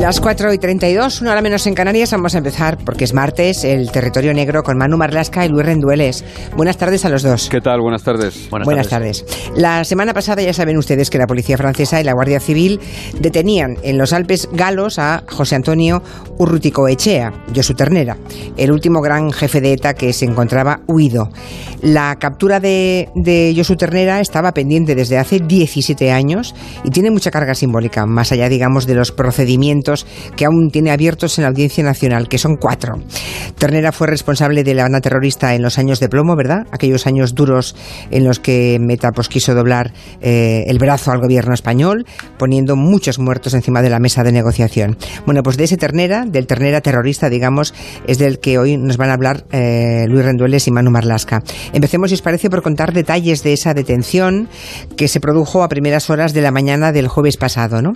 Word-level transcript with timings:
Las 0.00 0.18
4 0.18 0.54
y 0.54 0.56
32, 0.56 1.20
una 1.20 1.32
hora 1.32 1.42
menos 1.42 1.66
en 1.66 1.74
Canarias, 1.74 2.10
vamos 2.12 2.34
a 2.34 2.38
empezar 2.38 2.78
porque 2.86 3.04
es 3.04 3.12
martes, 3.12 3.64
el 3.64 3.92
territorio 3.92 4.32
negro 4.32 4.62
con 4.62 4.78
Manu 4.78 4.96
Marlasca 4.96 5.44
y 5.44 5.50
Luis 5.50 5.66
Rendueles. 5.66 6.24
Buenas 6.56 6.78
tardes 6.78 7.04
a 7.04 7.10
los 7.10 7.22
dos. 7.22 7.50
¿Qué 7.50 7.60
tal? 7.60 7.82
Buenas 7.82 8.02
tardes. 8.02 8.48
Buenas, 8.48 8.88
tardes. 8.88 9.26
La 9.54 9.84
semana 9.84 10.14
pasada 10.14 10.40
ya 10.40 10.54
saben 10.54 10.78
ustedes 10.78 11.10
que 11.10 11.18
la 11.18 11.26
Policía 11.26 11.58
Francesa 11.58 12.00
y 12.00 12.04
la 12.04 12.14
Guardia 12.14 12.40
Civil 12.40 12.80
detenían 13.20 13.76
en 13.82 13.98
los 13.98 14.14
Alpes 14.14 14.48
galos 14.50 14.98
a 14.98 15.22
José 15.28 15.56
Antonio 15.56 16.02
Urrutico 16.38 16.88
Echea, 16.88 17.34
Josu 17.54 17.74
Ternera, 17.74 18.16
el 18.56 18.72
último 18.72 19.02
gran 19.02 19.30
jefe 19.32 19.60
de 19.60 19.74
ETA 19.74 19.92
que 19.92 20.14
se 20.14 20.24
encontraba 20.24 20.80
huido. 20.86 21.28
La 21.82 22.16
captura 22.18 22.58
de, 22.58 23.10
de 23.14 23.52
Josu 23.54 23.76
Ternera 23.76 24.20
estaba 24.20 24.52
pendiente 24.52 24.94
desde 24.94 25.18
hace 25.18 25.40
17 25.40 26.10
años 26.10 26.54
y 26.84 26.90
tiene 26.90 27.10
mucha 27.10 27.30
carga 27.30 27.54
simbólica, 27.54 28.06
más 28.06 28.32
allá, 28.32 28.48
digamos, 28.48 28.86
de 28.86 28.94
los 28.94 29.12
procedimientos 29.12 29.89
que 30.36 30.44
aún 30.44 30.70
tiene 30.70 30.90
abiertos 30.90 31.38
en 31.38 31.42
la 31.42 31.48
Audiencia 31.48 31.84
Nacional, 31.84 32.28
que 32.28 32.38
son 32.38 32.56
cuatro. 32.56 32.94
Ternera 33.58 33.92
fue 33.92 34.06
responsable 34.06 34.64
de 34.64 34.74
la 34.74 34.84
banda 34.84 35.00
terrorista 35.00 35.54
en 35.54 35.62
los 35.62 35.78
años 35.78 36.00
de 36.00 36.08
plomo, 36.08 36.36
¿verdad? 36.36 36.66
Aquellos 36.72 37.06
años 37.06 37.34
duros 37.34 37.74
en 38.10 38.24
los 38.24 38.38
que 38.38 38.78
Meta 38.80 39.12
pues, 39.12 39.28
quiso 39.28 39.54
doblar 39.54 39.92
eh, 40.20 40.64
el 40.66 40.78
brazo 40.78 41.12
al 41.12 41.20
gobierno 41.20 41.54
español, 41.54 42.06
poniendo 42.38 42.76
muchos 42.76 43.18
muertos 43.18 43.54
encima 43.54 43.82
de 43.82 43.90
la 43.90 43.98
mesa 43.98 44.24
de 44.24 44.32
negociación. 44.32 44.96
Bueno, 45.26 45.42
pues 45.42 45.56
de 45.56 45.64
ese 45.64 45.76
Ternera, 45.76 46.24
del 46.26 46.46
Ternera 46.46 46.80
terrorista, 46.80 47.28
digamos, 47.28 47.74
es 48.06 48.18
del 48.18 48.38
que 48.38 48.58
hoy 48.58 48.76
nos 48.76 48.96
van 48.96 49.10
a 49.10 49.14
hablar 49.14 49.44
eh, 49.52 50.06
Luis 50.08 50.24
Rendueles 50.24 50.66
y 50.66 50.70
Manu 50.70 50.90
Marlasca. 50.90 51.42
Empecemos, 51.72 52.10
si 52.10 52.14
os 52.14 52.22
parece, 52.22 52.50
por 52.50 52.62
contar 52.62 52.92
detalles 52.92 53.42
de 53.42 53.52
esa 53.52 53.74
detención 53.74 54.48
que 54.96 55.08
se 55.08 55.20
produjo 55.20 55.62
a 55.62 55.68
primeras 55.68 56.10
horas 56.10 56.32
de 56.32 56.40
la 56.40 56.50
mañana 56.50 56.92
del 56.92 57.08
jueves 57.08 57.36
pasado, 57.36 57.82
¿no? 57.82 57.92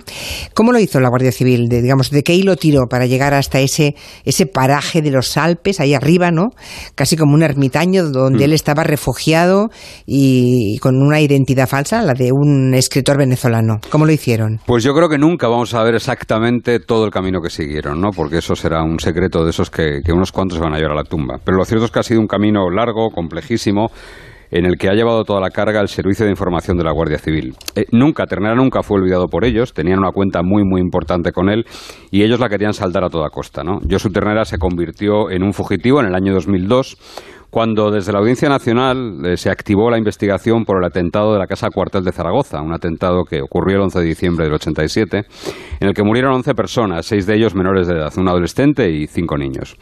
¿Cómo 0.53 0.71
lo 0.71 0.79
hizo 0.79 0.99
la 0.99 1.09
Guardia 1.09 1.31
Civil? 1.31 1.67
Digamos, 1.85 2.09
de 2.09 2.23
qué 2.23 2.33
hilo 2.33 2.55
tiró 2.55 2.87
para 2.89 3.05
llegar 3.05 3.33
hasta 3.33 3.59
ese, 3.59 3.95
ese 4.25 4.47
paraje 4.47 5.01
de 5.01 5.11
los 5.11 5.37
Alpes, 5.37 5.79
ahí 5.79 5.93
arriba, 5.93 6.31
¿no? 6.31 6.49
Casi 6.95 7.15
como 7.15 7.35
un 7.35 7.43
ermitaño 7.43 8.09
donde 8.09 8.39
mm. 8.39 8.43
él 8.43 8.53
estaba 8.53 8.83
refugiado 8.83 9.69
y 10.05 10.77
con 10.79 10.95
una 11.01 11.21
identidad 11.21 11.67
falsa, 11.67 12.01
la 12.01 12.13
de 12.13 12.31
un 12.31 12.73
escritor 12.73 13.17
venezolano. 13.17 13.79
¿Cómo 13.89 14.05
lo 14.05 14.11
hicieron? 14.11 14.59
Pues 14.65 14.83
yo 14.83 14.93
creo 14.93 15.09
que 15.09 15.17
nunca 15.17 15.47
vamos 15.47 15.73
a 15.73 15.83
ver 15.83 15.95
exactamente 15.95 16.79
todo 16.79 17.05
el 17.05 17.11
camino 17.11 17.39
que 17.41 17.49
siguieron, 17.49 18.01
¿no? 18.01 18.09
Porque 18.11 18.39
eso 18.39 18.55
será 18.55 18.83
un 18.83 18.99
secreto 18.99 19.43
de 19.43 19.51
esos 19.51 19.69
que, 19.69 20.01
que 20.03 20.11
unos 20.11 20.31
cuantos 20.31 20.57
se 20.57 20.63
van 20.63 20.73
a 20.73 20.77
llevar 20.77 20.93
a 20.93 20.95
la 20.95 21.03
tumba. 21.03 21.37
Pero 21.43 21.57
lo 21.57 21.65
cierto 21.65 21.85
es 21.85 21.91
que 21.91 21.99
ha 21.99 22.03
sido 22.03 22.19
un 22.19 22.27
camino 22.27 22.69
largo, 22.69 23.11
complejísimo 23.11 23.91
en 24.51 24.65
el 24.65 24.77
que 24.77 24.89
ha 24.89 24.93
llevado 24.93 25.23
toda 25.23 25.39
la 25.39 25.49
carga 25.49 25.81
el 25.81 25.87
Servicio 25.87 26.25
de 26.25 26.31
Información 26.31 26.77
de 26.77 26.83
la 26.83 26.91
Guardia 26.91 27.17
Civil. 27.17 27.55
Eh, 27.75 27.85
nunca, 27.91 28.25
Ternera 28.25 28.55
nunca 28.55 28.83
fue 28.83 28.99
olvidado 28.99 29.27
por 29.27 29.45
ellos, 29.45 29.73
tenían 29.73 29.99
una 29.99 30.11
cuenta 30.11 30.41
muy, 30.43 30.63
muy 30.63 30.81
importante 30.81 31.31
con 31.31 31.49
él 31.49 31.65
y 32.11 32.23
ellos 32.23 32.39
la 32.39 32.49
querían 32.49 32.73
saldar 32.73 33.03
a 33.03 33.09
toda 33.09 33.29
costa. 33.29 33.63
¿no? 33.63 33.79
Josu 33.89 34.09
Ternera 34.09 34.45
se 34.45 34.57
convirtió 34.57 35.29
en 35.29 35.43
un 35.43 35.53
fugitivo 35.53 35.99
en 35.99 36.07
el 36.07 36.15
año 36.15 36.33
2002 36.33 36.97
cuando 37.49 37.91
desde 37.91 38.11
la 38.11 38.19
Audiencia 38.19 38.49
Nacional 38.49 39.25
eh, 39.25 39.37
se 39.37 39.49
activó 39.49 39.89
la 39.89 39.97
investigación 39.97 40.65
por 40.65 40.77
el 40.77 40.85
atentado 40.85 41.33
de 41.33 41.39
la 41.39 41.47
Casa 41.47 41.69
Cuartel 41.69 42.03
de 42.03 42.11
Zaragoza, 42.11 42.61
un 42.61 42.73
atentado 42.73 43.23
que 43.23 43.41
ocurrió 43.41 43.77
el 43.77 43.83
11 43.83 43.99
de 43.99 44.05
diciembre 44.05 44.45
del 44.45 44.53
87, 44.55 45.25
en 45.79 45.87
el 45.87 45.93
que 45.93 46.03
murieron 46.03 46.33
11 46.33 46.53
personas, 46.53 47.05
seis 47.05 47.25
de 47.25 47.35
ellos 47.35 47.55
menores 47.55 47.87
de 47.87 47.95
edad, 47.95 48.11
un 48.17 48.27
adolescente 48.27 48.89
y 48.89 49.07
cinco 49.07 49.37
niños. 49.37 49.77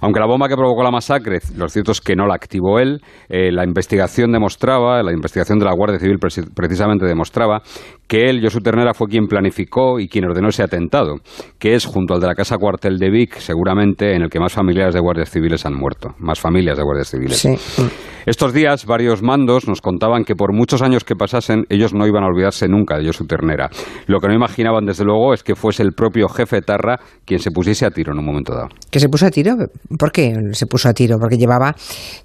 Aunque 0.00 0.20
la 0.20 0.26
bomba 0.26 0.48
que 0.48 0.56
provocó 0.56 0.82
la 0.82 0.90
masacre, 0.90 1.38
lo 1.56 1.68
cierto 1.68 1.92
es 1.92 2.00
que 2.00 2.14
no 2.14 2.26
la 2.26 2.34
activó 2.34 2.78
él, 2.78 3.00
eh, 3.28 3.50
la 3.52 3.64
investigación 3.64 4.32
demostraba, 4.32 5.02
la 5.02 5.12
investigación 5.12 5.58
de 5.58 5.64
la 5.64 5.74
Guardia 5.74 5.98
Civil 5.98 6.18
precisamente 6.18 7.06
demostraba 7.06 7.62
que 8.06 8.30
él, 8.30 8.40
Josu 8.42 8.60
Ternera, 8.60 8.94
fue 8.94 9.08
quien 9.08 9.26
planificó 9.26 9.98
y 9.98 10.08
quien 10.08 10.24
ordenó 10.24 10.48
ese 10.48 10.62
atentado, 10.62 11.16
que 11.58 11.74
es 11.74 11.84
junto 11.84 12.14
al 12.14 12.20
de 12.20 12.26
la 12.26 12.34
Casa 12.34 12.56
Cuartel 12.56 12.98
de 12.98 13.10
Vic, 13.10 13.38
seguramente 13.38 14.14
en 14.14 14.22
el 14.22 14.30
que 14.30 14.38
más 14.38 14.52
familiares 14.52 14.94
de 14.94 15.00
guardias 15.00 15.30
civiles 15.30 15.66
han 15.66 15.74
muerto, 15.74 16.14
más 16.18 16.40
familias 16.40 16.76
de 16.76 16.84
guardias 16.84 17.05
civiles 17.10 17.46
estos 18.26 18.52
días 18.52 18.86
varios 18.86 19.22
mandos 19.22 19.68
nos 19.68 19.80
contaban 19.80 20.24
que 20.24 20.34
por 20.34 20.52
muchos 20.52 20.82
años 20.82 21.04
que 21.04 21.14
pasasen 21.14 21.64
ellos 21.68 21.94
no 21.94 22.08
iban 22.08 22.24
a 22.24 22.26
olvidarse 22.26 22.66
nunca 22.66 22.98
de 22.98 23.06
Josu 23.06 23.24
Ternera. 23.24 23.70
Lo 24.08 24.18
que 24.18 24.26
no 24.26 24.34
imaginaban 24.34 24.84
desde 24.84 25.04
luego 25.04 25.32
es 25.32 25.44
que 25.44 25.54
fuese 25.54 25.84
el 25.84 25.92
propio 25.92 26.28
jefe 26.28 26.60
Tarra 26.60 26.98
quien 27.24 27.38
se 27.38 27.52
pusiese 27.52 27.86
a 27.86 27.90
tiro 27.90 28.12
en 28.12 28.18
un 28.18 28.24
momento 28.24 28.52
dado. 28.52 28.70
¿Que 28.90 28.98
se 28.98 29.08
puso 29.08 29.26
a 29.26 29.30
tiro? 29.30 29.54
¿Por 29.96 30.10
qué 30.10 30.34
se 30.50 30.66
puso 30.66 30.88
a 30.88 30.92
tiro? 30.92 31.18
Porque 31.20 31.38
llevaba 31.38 31.76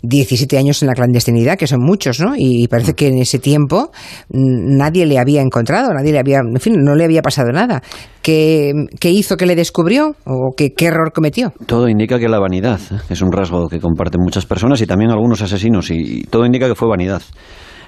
17 0.02 0.58
años 0.58 0.82
en 0.82 0.88
la 0.88 0.96
clandestinidad, 0.96 1.56
que 1.56 1.68
son 1.68 1.82
muchos, 1.82 2.20
¿no? 2.20 2.34
Y 2.36 2.68
parece 2.68 2.96
que 2.96 3.10
en 3.10 3.20
ese 3.20 3.38
tiempo 3.38 3.92
nadie 4.32 5.06
le 5.06 5.20
había 5.20 5.44
encontrado, 5.44 5.94
nadie 5.94 6.14
le 6.14 6.20
había, 6.20 6.40
en 6.40 6.60
fin, 6.60 6.78
no 6.84 6.96
le 6.96 7.04
había 7.04 7.22
pasado 7.22 7.52
nada. 7.52 7.84
¿Qué, 8.22 8.74
hizo 9.04 9.36
que 9.36 9.46
le 9.46 9.56
descubrió 9.56 10.16
o 10.26 10.54
qué, 10.56 10.74
error 10.80 11.12
cometió? 11.14 11.52
Todo 11.66 11.90
indica 11.90 12.20
que 12.20 12.30
la 12.30 12.40
vanidad 12.40 12.80
¿eh? 12.92 12.98
es 13.10 13.22
un 13.22 13.32
rasgo 13.32 13.68
que 13.68 13.80
comparten 13.80 14.22
muchas 14.22 14.46
personas 14.46 14.80
y 14.82 14.86
también 14.86 15.12
algunos 15.12 15.42
asesinos, 15.42 15.90
y 15.90 16.24
todo 16.24 16.46
indica 16.46 16.68
que 16.68 16.76
fue 16.76 16.88
vanidad. 16.88 17.22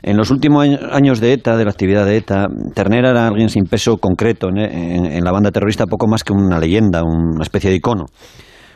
En 0.01 0.17
los 0.17 0.31
últimos 0.31 0.67
años 0.91 1.21
de 1.21 1.31
ETA, 1.31 1.55
de 1.55 1.63
la 1.63 1.71
actividad 1.71 2.05
de 2.05 2.17
ETA, 2.17 2.47
Ternera 2.73 3.11
era 3.11 3.25
alguien 3.25 3.47
sin 3.47 3.63
peso 3.63 3.95
concreto 3.97 4.49
en, 4.49 5.23
la 5.23 5.31
banda 5.31 5.49
terrorista, 5.51 5.85
poco 5.85 6.07
más 6.07 6.25
que 6.25 6.33
una 6.33 6.59
leyenda, 6.59 7.03
una 7.03 7.41
especie 7.41 7.69
de 7.69 7.77
icono. 7.77 8.05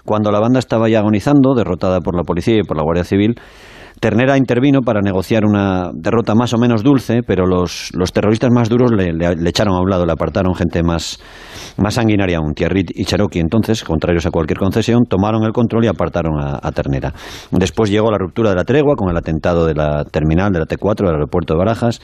Cuando 0.06 0.32
la 0.32 0.40
banda 0.40 0.60
estaba 0.60 0.88
ya 0.88 1.00
agonizando, 1.00 1.54
derrotada 1.54 2.00
por 2.00 2.16
la 2.16 2.24
policía 2.24 2.60
y 2.60 2.64
por 2.64 2.78
la 2.78 2.84
Guardia 2.84 3.04
Civil, 3.04 3.36
Ternera 4.00 4.38
intervino 4.38 4.82
para 4.82 5.02
negociar 5.02 5.44
una 5.44 5.90
derrota 5.94 6.36
más 6.36 6.54
o 6.54 6.58
menos 6.58 6.84
dulce, 6.84 7.22
pero 7.26 7.48
los, 7.48 7.92
terroristas 8.14 8.52
más 8.52 8.70
duros 8.70 8.92
le, 8.92 9.10
echaron 9.50 9.76
a 9.76 9.82
un 9.82 9.90
lado, 9.90 10.06
le 10.06 10.12
apartaron 10.12 10.54
gente 10.54 10.84
más, 10.84 11.20
más 11.78 11.96
sanguinaria 11.96 12.38
aún. 12.38 12.54
Thierry 12.54 12.86
y 12.88 13.06
Cherokee, 13.06 13.40
entonces, 13.40 13.84
contrarios 13.84 14.26
a 14.28 14.32
cualquier 14.32 14.60
concesión, 14.60 15.06
tomaron 15.06 15.44
el 15.44 15.52
control 15.52 15.86
y 15.86 15.88
apartaron 15.88 16.40
a, 16.40 16.72
Ternera. 16.72 17.12
Después 17.52 17.90
llegó 17.90 18.12
la 18.12 18.20
ruptura 18.20 18.52
de 18.52 18.56
la 18.56 18.64
tregua 18.64 18.96
con 18.96 19.10
el 19.10 19.18
atentado 19.18 19.66
de 19.66 19.74
la 19.74 20.04
terminal 20.06 20.52
de 20.52 20.60
la 20.60 20.66
T4 20.66 21.06
del 21.06 21.16
aeropuerto 21.16 21.54
de 21.54 21.58
Barajas 21.58 22.00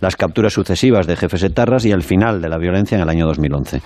las 0.00 0.16
capturas 0.16 0.52
sucesivas 0.52 1.06
de 1.06 1.16
jefes 1.16 1.42
etarras 1.42 1.84
y 1.84 1.90
el 1.90 2.02
final 2.02 2.40
de 2.40 2.48
la 2.48 2.58
violencia 2.58 2.96
en 2.96 3.02
el 3.02 3.08
año 3.08 3.26
2011. 3.26 3.80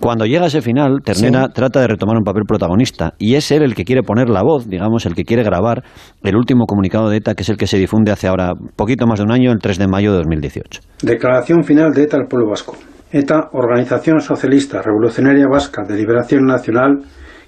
Cuando 0.00 0.26
llega 0.26 0.46
ese 0.46 0.60
final, 0.60 1.00
Ternera 1.04 1.48
trata 1.48 1.80
de 1.80 1.88
retomar 1.88 2.16
un 2.16 2.24
papel 2.24 2.44
protagonista 2.46 3.14
y 3.18 3.34
es 3.34 3.50
él 3.50 3.62
el 3.62 3.74
que 3.74 3.84
quiere 3.84 4.02
poner 4.02 4.28
la 4.28 4.42
voz, 4.42 4.68
digamos, 4.68 5.06
el 5.06 5.14
que 5.14 5.24
quiere 5.24 5.42
grabar 5.42 5.82
el 6.22 6.36
último 6.36 6.66
comunicado 6.66 7.08
de 7.08 7.18
ETA, 7.18 7.34
que 7.34 7.42
es 7.42 7.48
el 7.48 7.56
que 7.56 7.66
se 7.66 7.78
difunde 7.78 8.10
hace 8.10 8.28
ahora 8.28 8.52
poquito 8.76 9.06
más 9.06 9.18
de 9.18 9.24
un 9.24 9.32
año, 9.32 9.52
el 9.52 9.58
3 9.58 9.78
de 9.78 9.88
mayo 9.88 10.12
de 10.12 10.18
2018. 10.18 10.80
Declaración 11.02 11.64
final 11.64 11.92
de 11.92 12.02
ETA 12.02 12.16
al 12.16 12.26
pueblo 12.26 12.50
vasco. 12.50 12.76
ETA, 13.10 13.48
Organización 13.52 14.20
Socialista 14.20 14.82
Revolucionaria 14.82 15.46
Vasca 15.48 15.84
de 15.84 15.96
Liberación 15.96 16.46
Nacional, 16.46 16.98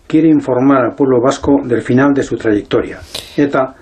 quiere 0.06 0.28
informar 0.28 0.84
al 0.84 0.94
pueblo 0.94 1.20
vasco 1.20 1.60
del 1.64 1.82
final 1.82 2.12
de 2.14 2.22
su 2.22 2.36
trayectoria. 2.36 2.98
ETA 3.36 3.74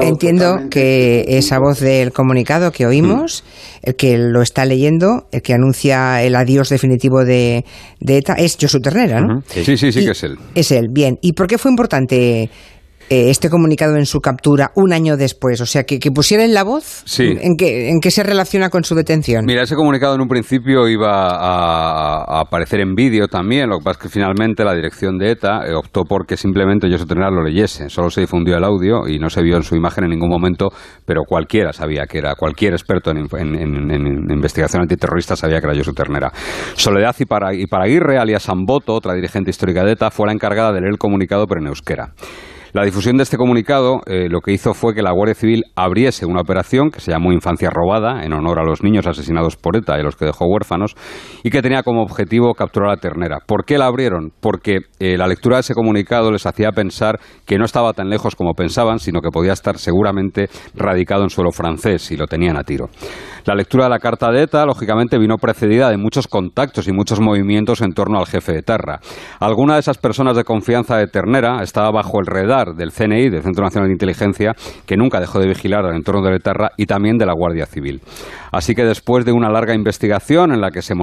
entiendo 0.00 0.68
que 0.70 1.24
esa 1.28 1.58
voz 1.58 1.80
del 1.80 2.12
comunicado 2.12 2.72
que 2.72 2.86
oímos, 2.86 3.44
el 3.82 3.94
que 3.94 4.16
lo 4.16 4.40
está 4.40 4.64
leyendo, 4.64 5.26
el 5.32 5.42
que 5.42 5.52
anuncia 5.52 6.22
el 6.22 6.34
adiós 6.34 6.70
definitivo 6.70 7.24
de, 7.24 7.64
ETA, 8.00 8.34
es 8.34 8.56
Josu 8.58 8.80
Ternera, 8.80 9.20
¿no? 9.20 9.42
Sí, 9.46 9.76
sí, 9.76 9.92
sí, 9.92 10.04
que 10.04 10.12
es 10.12 10.22
él. 10.22 10.38
Es 10.54 10.70
él, 10.72 10.88
bien. 10.90 11.18
¿Y 11.20 11.34
por 11.34 11.46
qué 11.46 11.58
fue 11.58 11.70
importante 11.70 12.48
eh, 13.10 13.30
este 13.30 13.50
comunicado 13.50 13.96
en 13.96 14.06
su 14.06 14.20
captura 14.20 14.70
un 14.74 14.92
año 14.92 15.16
después? 15.16 15.60
O 15.60 15.66
sea, 15.66 15.84
que, 15.84 15.98
que 15.98 16.10
pusiera 16.10 16.44
en 16.44 16.54
la 16.54 16.64
voz. 16.64 17.04
¿En 17.18 17.56
qué, 17.56 17.90
¿En 17.90 18.00
qué 18.00 18.10
se 18.10 18.22
relaciona 18.22 18.70
con 18.70 18.84
su 18.84 18.94
detención? 18.94 19.44
Mira, 19.46 19.62
ese 19.62 19.74
comunicado 19.74 20.14
en 20.14 20.20
un 20.20 20.28
principio 20.28 20.88
iba 20.88 21.30
a, 21.30 22.40
aparecer 22.40 22.80
en 22.80 22.94
vídeo 22.94 23.28
también. 23.28 23.68
Lo 23.68 23.78
que 23.78 23.84
pasa 23.84 23.98
es 23.98 24.02
que 24.04 24.08
finalmente 24.08 24.64
la 24.64 24.74
dirección 24.74 25.18
de 25.18 25.32
ETA 25.32 25.66
eh, 25.66 25.74
optó 25.74 26.04
por 26.04 26.26
que 26.26 26.36
simplemente 26.36 26.90
José 26.90 27.06
Ternera 27.06 27.30
lo 27.30 27.42
leyese. 27.42 27.88
Solo 27.88 28.10
se 28.10 28.20
difundió 28.20 28.56
el 28.56 28.64
audio 28.64 29.08
y 29.08 29.18
no 29.18 29.30
se 29.30 29.42
vio 29.42 29.56
en 29.56 29.62
su 29.62 29.74
imagen 29.74 30.04
en 30.04 30.10
ningún 30.10 30.30
momento, 30.30 30.68
pero 31.04 31.22
cualquiera 31.26 31.72
sabía 31.72 32.06
que 32.06 32.18
era, 32.18 32.34
cualquier 32.34 32.72
experto 32.72 33.10
en, 33.10 33.18
investigación 34.30 34.82
antiterrorista 34.82 35.36
sabía 35.36 35.60
que 35.60 35.66
era 35.66 35.76
José 35.76 35.92
Ternera. 35.92 36.32
Soledad 36.74 37.14
y 37.18 37.24
para, 37.24 37.54
y 37.54 37.66
para 37.66 37.84
Aguirre, 37.84 38.18
alias 38.18 38.42
Samboto, 38.44 38.94
otra 38.94 39.14
dirigente 39.14 39.50
histórica 39.50 39.84
de 39.84 39.92
ETA, 39.92 40.10
fue 40.10 40.26
la 40.26 40.32
encargada 40.32 40.72
de 40.72 40.80
leer 40.80 40.92
el 40.92 40.98
comunicado, 40.98 41.46
pero 41.46 41.60
en 41.60 41.68
euskera. 41.68 42.12
La 42.74 42.84
difusión 42.84 43.16
de 43.16 43.22
este 43.22 43.38
comunicado 43.38 44.02
eh, 44.04 44.28
lo 44.28 44.40
que 44.40 44.52
hizo 44.52 44.74
fue 44.74 44.94
que 44.94 45.00
la 45.00 45.12
Guardia 45.12 45.34
Civil 45.34 45.64
abriese 45.74 46.26
una 46.26 46.42
operación 46.42 46.90
que 46.90 47.00
se 47.00 47.10
llamó 47.10 47.32
Infancia 47.32 47.70
Robada, 47.70 48.24
en 48.24 48.34
honor 48.34 48.60
a 48.60 48.62
los 48.64 48.82
niños 48.82 49.06
asesinados 49.06 49.56
por 49.56 49.74
ETA 49.74 49.98
y 49.98 50.02
los 50.02 50.16
que 50.16 50.26
dejó 50.26 50.44
huérfanos, 50.44 50.94
y 51.42 51.48
que 51.48 51.62
tenía 51.62 51.82
como 51.82 52.02
objetivo 52.02 52.52
capturar 52.52 52.90
a 52.90 52.96
Ternera. 52.98 53.38
¿Por 53.46 53.64
qué 53.64 53.78
la 53.78 53.86
abrieron? 53.86 54.32
Porque 54.38 54.80
eh, 54.98 55.16
la 55.16 55.26
lectura 55.26 55.56
de 55.56 55.60
ese 55.60 55.72
comunicado 55.72 56.30
les 56.30 56.44
hacía 56.44 56.72
pensar 56.72 57.18
que 57.46 57.56
no 57.56 57.64
estaba 57.64 57.94
tan 57.94 58.10
lejos 58.10 58.36
como 58.36 58.52
pensaban, 58.52 58.98
sino 58.98 59.22
que 59.22 59.30
podía 59.30 59.54
estar 59.54 59.78
seguramente 59.78 60.50
radicado 60.74 61.22
en 61.22 61.30
suelo 61.30 61.52
francés 61.52 62.10
y 62.10 62.18
lo 62.18 62.26
tenían 62.26 62.58
a 62.58 62.64
tiro. 62.64 62.90
La 63.46 63.54
lectura 63.54 63.84
de 63.84 63.90
la 63.90 63.98
carta 63.98 64.30
de 64.30 64.42
ETA, 64.42 64.66
lógicamente, 64.66 65.16
vino 65.16 65.38
precedida 65.38 65.88
de 65.88 65.96
muchos 65.96 66.28
contactos 66.28 66.86
y 66.86 66.92
muchos 66.92 67.18
movimientos 67.18 67.80
en 67.80 67.92
torno 67.92 68.18
al 68.18 68.26
jefe 68.26 68.52
de 68.52 68.62
Terra. 68.62 69.00
Alguna 69.40 69.74
de 69.74 69.80
esas 69.80 69.96
personas 69.96 70.36
de 70.36 70.44
confianza 70.44 70.98
de 70.98 71.06
Ternera 71.06 71.62
estaba 71.62 71.90
bajo 71.90 72.20
el 72.20 72.26
redar 72.26 72.57
Del 72.76 72.92
CNI, 72.92 73.30
del 73.30 73.42
Centro 73.42 73.64
Nacional 73.64 73.88
de 73.88 73.94
Inteligencia, 73.94 74.52
que 74.86 74.96
nunca 74.96 75.20
dejó 75.20 75.38
de 75.38 75.48
vigilar 75.48 75.84
al 75.84 75.94
entorno 75.94 76.22
de 76.22 76.36
Etarra 76.36 76.70
y 76.76 76.86
también 76.86 77.18
de 77.18 77.26
la 77.26 77.34
Guardia 77.34 77.66
Civil. 77.66 78.00
Así 78.52 78.74
que 78.74 78.84
después 78.84 79.24
de 79.24 79.32
una 79.32 79.50
larga 79.50 79.74
investigación 79.74 80.52
en 80.52 80.60
la 80.60 80.70
que 80.70 80.82
se, 80.82 80.94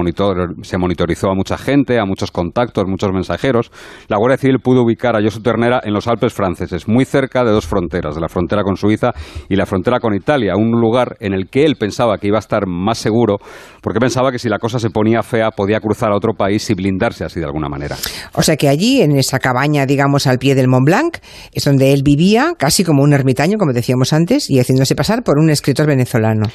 se 0.62 0.78
monitorizó 0.78 1.30
a 1.30 1.34
mucha 1.34 1.56
gente, 1.56 1.98
a 1.98 2.04
muchos 2.04 2.30
contactos, 2.30 2.84
muchos 2.86 3.10
mensajeros, 3.12 3.70
la 4.08 4.18
Guardia 4.18 4.38
Civil 4.38 4.58
pudo 4.60 4.82
ubicar 4.82 5.16
a 5.16 5.22
Josu 5.22 5.40
Ternera 5.40 5.80
en 5.82 5.92
los 5.92 6.06
Alpes 6.06 6.32
franceses, 6.32 6.88
muy 6.88 7.04
cerca 7.04 7.44
de 7.44 7.50
dos 7.50 7.66
fronteras, 7.66 8.14
de 8.14 8.20
la 8.20 8.28
frontera 8.28 8.62
con 8.62 8.76
Suiza 8.76 9.12
y 9.48 9.56
la 9.56 9.66
frontera 9.66 10.00
con 10.00 10.14
Italia, 10.14 10.54
un 10.56 10.72
lugar 10.80 11.16
en 11.20 11.32
el 11.32 11.48
que 11.48 11.64
él 11.64 11.76
pensaba 11.78 12.18
que 12.18 12.28
iba 12.28 12.38
a 12.38 12.40
estar 12.40 12.66
más 12.66 12.98
seguro, 12.98 13.38
porque 13.80 14.00
pensaba 14.00 14.30
que 14.32 14.38
si 14.38 14.48
la 14.48 14.58
cosa 14.58 14.78
se 14.78 14.90
ponía 14.90 15.22
fea 15.22 15.50
podía 15.50 15.80
cruzar 15.80 16.12
a 16.12 16.16
otro 16.16 16.32
país 16.34 16.68
y 16.70 16.74
blindarse 16.74 17.24
así 17.24 17.40
de 17.40 17.46
alguna 17.46 17.68
manera. 17.68 17.96
O 18.34 18.42
sea 18.42 18.56
que 18.56 18.68
allí, 18.68 19.02
en 19.02 19.16
esa 19.16 19.38
cabaña, 19.38 19.86
digamos, 19.86 20.26
al 20.26 20.38
pie 20.38 20.54
del 20.54 20.68
Mont 20.68 20.86
Blanc, 20.86 21.18
es 21.52 21.64
donde 21.64 21.92
él 21.92 22.02
vivía, 22.04 22.54
casi 22.58 22.84
como 22.84 23.02
un 23.02 23.12
ermitaño, 23.12 23.58
como 23.58 23.72
decíamos 23.72 24.12
antes, 24.12 24.50
y 24.50 24.58
haciéndose 24.58 24.94
pasar 24.94 25.22
por 25.22 25.38
un 25.38 25.50
escritor 25.50 25.86
venezolano. 25.86 26.46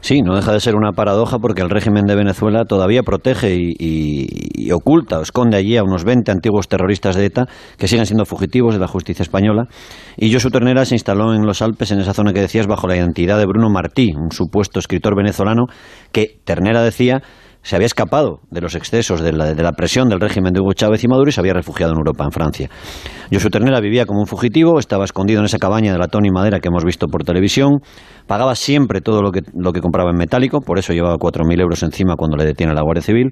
Sí, 0.00 0.22
no 0.22 0.36
deja 0.36 0.52
de 0.52 0.60
ser 0.60 0.76
una 0.76 0.92
paradoja 0.92 1.38
porque 1.38 1.62
el 1.62 1.70
régimen 1.70 2.04
de 2.06 2.14
Venezuela 2.14 2.64
todavía 2.64 3.02
protege 3.02 3.56
y, 3.56 4.70
oculta 4.70 5.18
o 5.18 5.22
esconde 5.22 5.56
allí 5.56 5.76
a 5.76 5.82
unos 5.82 6.04
20 6.04 6.30
antiguos 6.30 6.68
terroristas 6.68 7.16
de 7.16 7.24
ETA 7.24 7.46
que 7.76 7.88
siguen 7.88 8.06
siendo 8.06 8.24
fugitivos 8.24 8.74
de 8.74 8.80
la 8.80 8.86
justicia 8.86 9.22
española. 9.22 9.64
Y 10.16 10.32
Josu 10.32 10.50
Ternera 10.50 10.84
se 10.84 10.94
instaló 10.94 11.34
en 11.34 11.46
los 11.46 11.62
Alpes, 11.62 11.90
en 11.90 12.00
esa 12.00 12.14
zona 12.14 12.32
que 12.32 12.40
decías, 12.40 12.66
bajo 12.66 12.86
la 12.86 12.96
identidad 12.96 13.38
de 13.38 13.46
Bruno 13.46 13.70
Martí, 13.70 14.12
un 14.14 14.30
supuesto 14.30 14.78
escritor 14.78 15.16
venezolano 15.16 15.64
que 16.12 16.38
Ternera 16.44 16.82
decía 16.82 17.22
se 17.66 17.74
había 17.74 17.86
escapado 17.86 18.42
de 18.48 18.60
los 18.60 18.76
excesos 18.76 19.20
de 19.20 19.32
la, 19.32 19.72
presión 19.72 20.08
del 20.08 20.20
régimen 20.20 20.52
de 20.52 20.60
Hugo 20.60 20.72
Chávez 20.72 21.02
y 21.02 21.08
Maduro 21.08 21.30
y 21.30 21.32
se 21.32 21.40
había 21.40 21.52
refugiado 21.52 21.90
en 21.94 21.98
Europa, 21.98 22.22
en 22.22 22.30
Francia. 22.30 22.70
Josu 23.32 23.50
Ternera 23.50 23.80
vivía 23.80 24.06
como 24.06 24.20
un 24.20 24.28
fugitivo, 24.28 24.78
estaba 24.78 25.04
escondido 25.04 25.40
en 25.40 25.46
esa 25.46 25.58
cabaña 25.58 25.92
de 25.92 25.98
latón 25.98 26.24
y 26.26 26.30
madera 26.30 26.60
que 26.60 26.68
hemos 26.68 26.84
visto 26.84 27.08
por 27.08 27.24
televisión, 27.24 27.80
pagaba 28.28 28.54
siempre 28.54 29.00
todo 29.00 29.20
lo 29.20 29.32
que, 29.32 29.40
lo 29.52 29.72
que 29.72 29.80
compraba 29.80 30.10
en 30.10 30.16
metálico, 30.16 30.60
por 30.60 30.78
eso 30.78 30.92
llevaba 30.92 31.16
4.000 31.16 31.60
euros 31.60 31.82
encima 31.82 32.14
cuando 32.14 32.36
le 32.36 32.44
detiene 32.44 32.72
la 32.72 32.82
Guardia 32.82 33.02
Civil, 33.02 33.30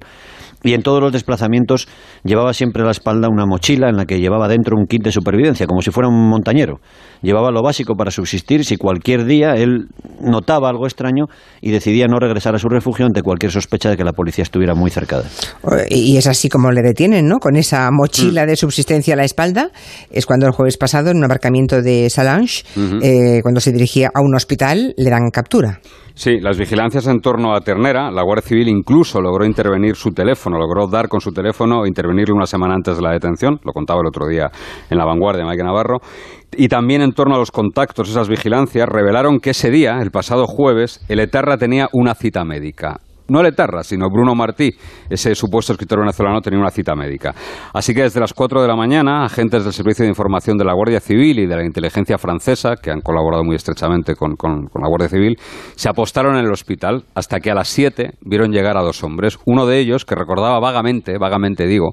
y 0.63 0.73
en 0.73 0.81
todos 0.81 1.01
los 1.01 1.13
desplazamientos 1.13 1.87
llevaba 2.23 2.51
siempre 2.53 2.81
a 2.81 2.85
la 2.85 2.91
espalda 2.91 3.29
una 3.29 3.45
mochila 3.45 3.87
en 3.87 3.97
la 3.97 4.05
que 4.05 4.19
llevaba 4.19 4.47
dentro 4.47 4.75
un 4.75 4.87
kit 4.87 5.03
de 5.03 5.11
supervivencia, 5.11 5.67
como 5.67 5.81
si 5.81 5.91
fuera 5.91 6.09
un 6.09 6.27
montañero. 6.27 6.79
Llevaba 7.21 7.51
lo 7.51 7.61
básico 7.61 7.95
para 7.95 8.09
subsistir 8.09 8.65
si 8.65 8.75
cualquier 8.75 9.25
día 9.25 9.53
él 9.55 9.87
notaba 10.19 10.69
algo 10.69 10.87
extraño 10.87 11.25
y 11.61 11.69
decidía 11.69 12.07
no 12.07 12.17
regresar 12.17 12.55
a 12.55 12.59
su 12.59 12.67
refugio 12.67 13.05
ante 13.05 13.21
cualquier 13.21 13.51
sospecha 13.51 13.91
de 13.91 13.97
que 13.97 14.03
la 14.03 14.13
policía 14.13 14.24
estuviera 14.25 14.75
muy 14.75 14.91
cerca 14.91 15.21
de 15.21 15.23
él. 15.23 15.87
Y 15.89 16.17
es 16.17 16.27
así 16.27 16.49
como 16.49 16.71
le 16.71 16.81
detienen, 16.81 17.27
¿no? 17.27 17.39
Con 17.39 17.55
esa 17.55 17.89
mochila 17.91 18.43
mm. 18.43 18.47
de 18.47 18.55
subsistencia 18.55 19.13
a 19.13 19.17
la 19.17 19.23
espalda. 19.23 19.71
Es 20.11 20.25
cuando 20.25 20.45
el 20.45 20.53
jueves 20.53 20.77
pasado, 20.77 21.11
en 21.11 21.17
un 21.17 21.23
abarcamiento 21.23 21.81
de 21.81 22.09
Salange, 22.09 22.63
eh, 23.01 23.41
cuando 23.41 23.59
se 23.59 23.71
dirigía 23.71 24.11
a 24.13 24.21
un 24.21 24.35
hospital, 24.35 24.93
le 24.97 25.09
dan 25.09 25.29
captura. 25.31 25.79
Sí, 26.17 26.39
las 26.39 26.57
vigilancias 26.57 27.07
en 27.07 27.19
torno 27.19 27.53
a 27.53 27.59
Ternera, 27.59 28.09
la 28.09 28.23
Guardia 28.23 28.47
Civil 28.47 28.69
incluso 28.69 29.19
logró 29.19 29.45
intervenir 29.45 29.97
su 29.97 30.11
teléfono, 30.11 30.57
logró 30.57 30.87
dar 30.87 31.09
con 31.09 31.19
su 31.19 31.33
teléfono 31.33 31.83
e 31.83 31.89
intervenirle 31.89 32.33
una 32.33 32.45
semana 32.45 32.73
antes 32.73 32.95
de 32.95 33.03
la 33.03 33.11
detención, 33.11 33.59
lo 33.65 33.73
contaba 33.73 33.99
el 33.99 34.07
otro 34.07 34.25
día 34.25 34.49
en 34.89 34.97
La 34.97 35.03
Vanguardia, 35.03 35.43
Mike 35.43 35.63
Navarro, 35.65 35.99
y 36.55 36.69
también 36.69 37.01
en 37.01 37.11
torno 37.11 37.35
a 37.35 37.37
los 37.37 37.51
contactos, 37.51 38.09
esas 38.09 38.29
vigilancias, 38.29 38.87
revelaron 38.87 39.39
que 39.41 39.49
ese 39.49 39.69
día, 39.69 39.99
el 40.01 40.11
pasado 40.11 40.45
jueves, 40.47 41.03
el 41.09 41.19
Etarra 41.19 41.57
tenía 41.57 41.89
una 41.91 42.15
cita 42.15 42.45
médica 42.45 43.01
no 43.27 43.41
Letarra, 43.41 43.83
sino 43.83 44.07
Bruno 44.09 44.35
Martí, 44.35 44.71
ese 45.09 45.35
supuesto 45.35 45.73
escritor 45.73 45.99
venezolano, 45.99 46.41
tenía 46.41 46.59
una 46.59 46.69
cita 46.69 46.95
médica. 46.95 47.33
Así 47.73 47.93
que 47.93 48.03
desde 48.03 48.19
las 48.19 48.33
4 48.33 48.61
de 48.61 48.67
la 48.67 48.75
mañana, 48.75 49.25
agentes 49.25 49.63
del 49.63 49.73
Servicio 49.73 50.03
de 50.03 50.09
Información 50.09 50.57
de 50.57 50.65
la 50.65 50.73
Guardia 50.73 50.99
Civil 50.99 51.39
y 51.39 51.47
de 51.47 51.55
la 51.55 51.65
inteligencia 51.65 52.17
francesa, 52.17 52.75
que 52.75 52.91
han 52.91 53.01
colaborado 53.01 53.43
muy 53.43 53.55
estrechamente 53.55 54.15
con, 54.15 54.35
con 54.35 54.69
la 54.81 54.87
Guardia 54.87 55.09
Civil, 55.09 55.35
se 55.75 55.89
apostaron 55.89 56.35
en 56.37 56.45
el 56.45 56.51
hospital 56.51 57.03
hasta 57.15 57.39
que 57.39 57.51
a 57.51 57.55
las 57.55 57.67
7 57.69 58.13
vieron 58.21 58.51
llegar 58.51 58.77
a 58.77 58.81
dos 58.81 59.03
hombres. 59.03 59.37
Uno 59.45 59.65
de 59.65 59.79
ellos, 59.79 60.05
que 60.05 60.15
recordaba 60.15 60.59
vagamente, 60.59 61.17
vagamente 61.17 61.65
digo, 61.67 61.91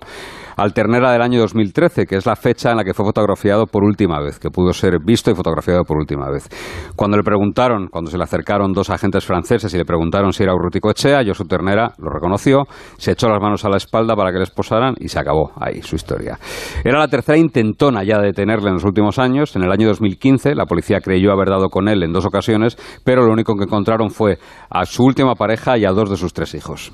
al 0.62 0.73
Ternera 0.73 1.11
del 1.11 1.23
año 1.23 1.41
2013, 1.41 2.06
que 2.06 2.14
es 2.14 2.25
la 2.25 2.37
fecha 2.37 2.70
en 2.70 2.76
la 2.76 2.85
que 2.85 2.94
fue 2.94 3.05
fotografiado 3.05 3.67
por 3.67 3.82
última 3.82 4.20
vez, 4.20 4.38
que 4.38 4.49
pudo 4.49 4.73
ser 4.73 5.00
visto 5.05 5.29
y 5.29 5.35
fotografiado 5.35 5.82
por 5.82 5.97
última 5.97 6.31
vez. 6.31 6.49
Cuando 6.94 7.17
le 7.17 7.25
preguntaron, 7.25 7.88
cuando 7.88 8.12
se 8.12 8.17
le 8.17 8.23
acercaron 8.23 8.73
dos 8.73 8.88
agentes 8.88 9.25
franceses 9.25 9.75
y 9.75 9.76
le 9.76 9.85
preguntaron 9.85 10.32
si 10.32 10.44
era 10.44 10.55
Urrutico 10.55 10.88
Echea, 10.91 11.25
Josu 11.26 11.47
Ternera 11.47 11.94
lo 11.99 12.11
reconoció, 12.11 12.62
se 12.97 13.11
echó 13.11 13.29
las 13.29 13.43
manos 13.43 13.64
a 13.64 13.70
la 13.70 13.76
espalda 13.76 14.14
para 14.14 14.31
que 14.31 14.38
les 14.38 14.50
posaran 14.50 14.94
y 15.00 15.09
se 15.09 15.19
acabó 15.19 15.50
ahí 15.61 15.82
su 15.82 15.97
historia. 15.97 16.38
Era 16.85 17.00
la 17.00 17.09
tercera 17.09 17.37
intentona 17.37 18.05
ya 18.05 18.19
de 18.19 18.26
detenerle 18.26 18.69
en 18.69 18.75
los 18.75 18.85
últimos 18.85 19.19
años. 19.19 19.56
En 19.56 19.64
el 19.64 19.73
año 19.73 19.88
2015 19.88 20.55
la 20.55 20.67
policía 20.67 21.00
creyó 21.00 21.32
haber 21.32 21.49
dado 21.49 21.70
con 21.70 21.88
él 21.88 22.05
en 22.05 22.12
dos 22.12 22.25
ocasiones, 22.25 22.76
pero 23.03 23.26
lo 23.26 23.32
único 23.32 23.56
que 23.56 23.64
encontraron 23.64 24.11
fue 24.11 24.38
a 24.70 24.85
su 24.85 25.03
última 25.03 25.35
pareja 25.35 25.76
y 25.76 25.85
a 25.85 25.91
dos 25.91 26.09
de 26.09 26.17
sus 26.17 26.32
tres 26.32 26.55
hijos. 26.55 26.93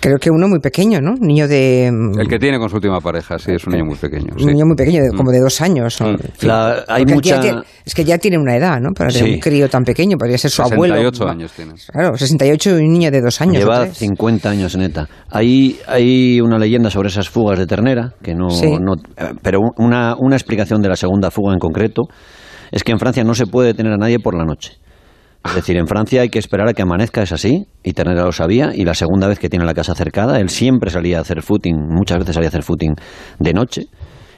Creo 0.00 0.16
que 0.18 0.30
uno 0.30 0.48
muy 0.48 0.60
pequeño, 0.60 1.00
¿no? 1.02 1.16
Niño 1.20 1.46
de... 1.48 1.88
El 1.88 2.28
que 2.28 2.38
tiene 2.38 2.58
con 2.58 2.70
su 2.70 2.76
última 2.76 2.93
pareja, 3.00 3.38
sí, 3.38 3.52
es 3.52 3.66
un 3.66 3.72
niño 3.72 3.84
muy 3.84 3.96
pequeño. 3.96 4.34
Un 4.38 4.46
niño 4.46 4.66
muy 4.66 4.76
pequeño, 4.76 5.00
como 5.16 5.30
de 5.30 5.40
dos 5.40 5.60
años. 5.60 6.00
Mm. 6.00 6.48
hay 6.88 7.04
mucha... 7.06 7.40
es 7.84 7.94
que 7.94 8.04
ya 8.04 8.18
tiene 8.18 8.38
una 8.38 8.56
edad, 8.56 8.80
¿no? 8.80 8.90
Para 8.92 9.10
tener 9.10 9.34
un 9.34 9.40
crío 9.40 9.68
tan 9.68 9.84
pequeño, 9.84 10.16
podría 10.16 10.38
ser 10.38 10.50
su 10.50 10.62
abuelo. 10.62 10.94
68 10.94 11.28
años 11.28 11.52
tienes. 11.52 11.86
Claro, 11.92 12.16
68 12.16 12.70
y 12.70 12.84
un 12.84 12.92
niño 12.92 13.10
de 13.10 13.20
dos 13.20 13.40
años. 13.40 13.58
Lleva 13.58 13.86
50 13.86 14.50
años, 14.50 14.76
neta. 14.76 15.08
Hay, 15.30 15.78
hay 15.86 16.40
una 16.40 16.58
leyenda 16.58 16.90
sobre 16.90 17.08
esas 17.08 17.28
fugas 17.28 17.58
de 17.58 17.66
ternera, 17.66 18.14
que 18.22 18.34
no... 18.34 18.48
no 18.80 18.94
pero 19.42 19.60
una, 19.78 20.14
una 20.18 20.36
explicación 20.36 20.82
de 20.82 20.88
la 20.88 20.96
segunda 20.96 21.30
fuga 21.30 21.52
en 21.52 21.58
concreto 21.58 22.02
es 22.70 22.82
que 22.82 22.92
en 22.92 22.98
Francia 22.98 23.24
no 23.24 23.34
se 23.34 23.46
puede 23.46 23.68
detener 23.68 23.92
a 23.92 23.96
nadie 23.96 24.18
por 24.18 24.36
la 24.36 24.44
noche. 24.44 24.72
Es 25.44 25.54
decir, 25.54 25.76
en 25.76 25.86
Francia 25.86 26.22
hay 26.22 26.30
que 26.30 26.38
esperar 26.38 26.68
a 26.68 26.72
que 26.72 26.82
amanezca, 26.82 27.22
es 27.22 27.30
así, 27.30 27.66
y 27.82 27.92
Ternera 27.92 28.24
lo 28.24 28.32
sabía, 28.32 28.70
y 28.74 28.84
la 28.84 28.94
segunda 28.94 29.28
vez 29.28 29.38
que 29.38 29.48
tiene 29.48 29.64
la 29.66 29.74
casa 29.74 29.94
cercada, 29.94 30.40
él 30.40 30.48
siempre 30.48 30.90
salía 30.90 31.18
a 31.18 31.20
hacer 31.20 31.42
footing, 31.42 31.76
muchas 31.90 32.18
veces 32.18 32.34
salía 32.34 32.48
a 32.48 32.50
hacer 32.50 32.62
footing 32.62 32.94
de 33.38 33.52
noche, 33.52 33.82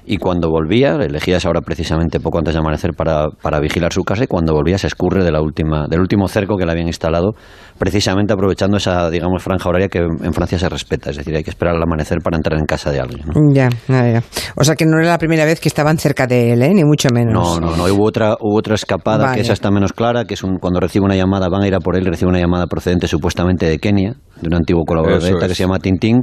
y 0.06 0.18
cuando 0.18 0.48
volvía, 0.50 0.94
elegía 0.94 1.38
esa 1.38 1.48
hora 1.50 1.60
precisamente 1.60 2.20
poco 2.20 2.38
antes 2.38 2.54
de 2.54 2.60
amanecer 2.60 2.92
para, 2.94 3.26
para, 3.42 3.58
vigilar 3.58 3.92
su 3.92 4.02
casa 4.02 4.24
y 4.24 4.26
cuando 4.28 4.52
volvía 4.54 4.78
se 4.78 4.86
escurre 4.86 5.24
de 5.24 5.32
la 5.32 5.40
última, 5.40 5.86
del 5.88 6.00
último 6.00 6.28
cerco 6.28 6.56
que 6.56 6.64
le 6.64 6.72
habían 6.72 6.86
instalado, 6.86 7.34
precisamente 7.78 8.32
aprovechando 8.32 8.76
esa, 8.76 9.10
digamos, 9.10 9.42
franja 9.42 9.68
horaria 9.68 9.88
que 9.88 9.98
en 9.98 10.32
Francia 10.32 10.58
se 10.58 10.68
respeta, 10.68 11.10
es 11.10 11.16
decir, 11.16 11.34
hay 11.34 11.42
que 11.42 11.50
esperar 11.50 11.74
al 11.74 11.82
amanecer 11.82 12.18
para 12.22 12.36
entrar 12.36 12.58
en 12.58 12.66
casa 12.66 12.92
de 12.92 13.00
alguien. 13.00 13.24
Ya, 13.52 13.68
ya, 13.88 14.22
O 14.54 14.62
sea 14.62 14.76
que 14.76 14.86
no 14.86 14.98
era 14.98 15.08
la 15.08 15.18
primera 15.18 15.44
vez 15.44 15.60
que 15.60 15.68
estaban 15.68 15.98
cerca 15.98 16.26
de 16.26 16.52
él, 16.52 16.62
¿eh? 16.62 16.72
ni 16.72 16.84
mucho 16.84 17.08
menos. 17.12 17.34
No, 17.34 17.60
no, 17.60 17.76
no, 17.76 17.84
hubo 17.92 18.04
otra, 18.04 18.36
hubo 18.40 18.56
otra 18.56 18.76
escapada 18.76 19.34
que 19.34 19.40
esa 19.40 19.52
está 19.52 19.70
menos 19.70 19.92
clara, 19.92 20.24
que 20.24 20.34
es 20.34 20.44
un, 20.44 20.58
cuando 20.58 20.78
recibe 20.78 21.04
una 21.04 21.16
llamada, 21.16 21.48
van 21.48 21.62
a 21.62 21.66
ir 21.66 21.74
a 21.74 21.80
por 21.80 21.96
él, 21.96 22.04
recibe 22.04 22.30
una 22.30 22.38
llamada 22.38 22.66
procedente 22.66 23.08
supuestamente 23.08 23.66
de 23.66 23.78
Kenia, 23.78 24.14
de 24.40 24.48
un 24.48 24.54
antiguo 24.54 24.84
colaborador 24.84 25.22
de 25.22 25.30
ETA 25.30 25.48
que 25.48 25.54
se 25.54 25.62
llama 25.64 25.78
Tintín, 25.78 26.22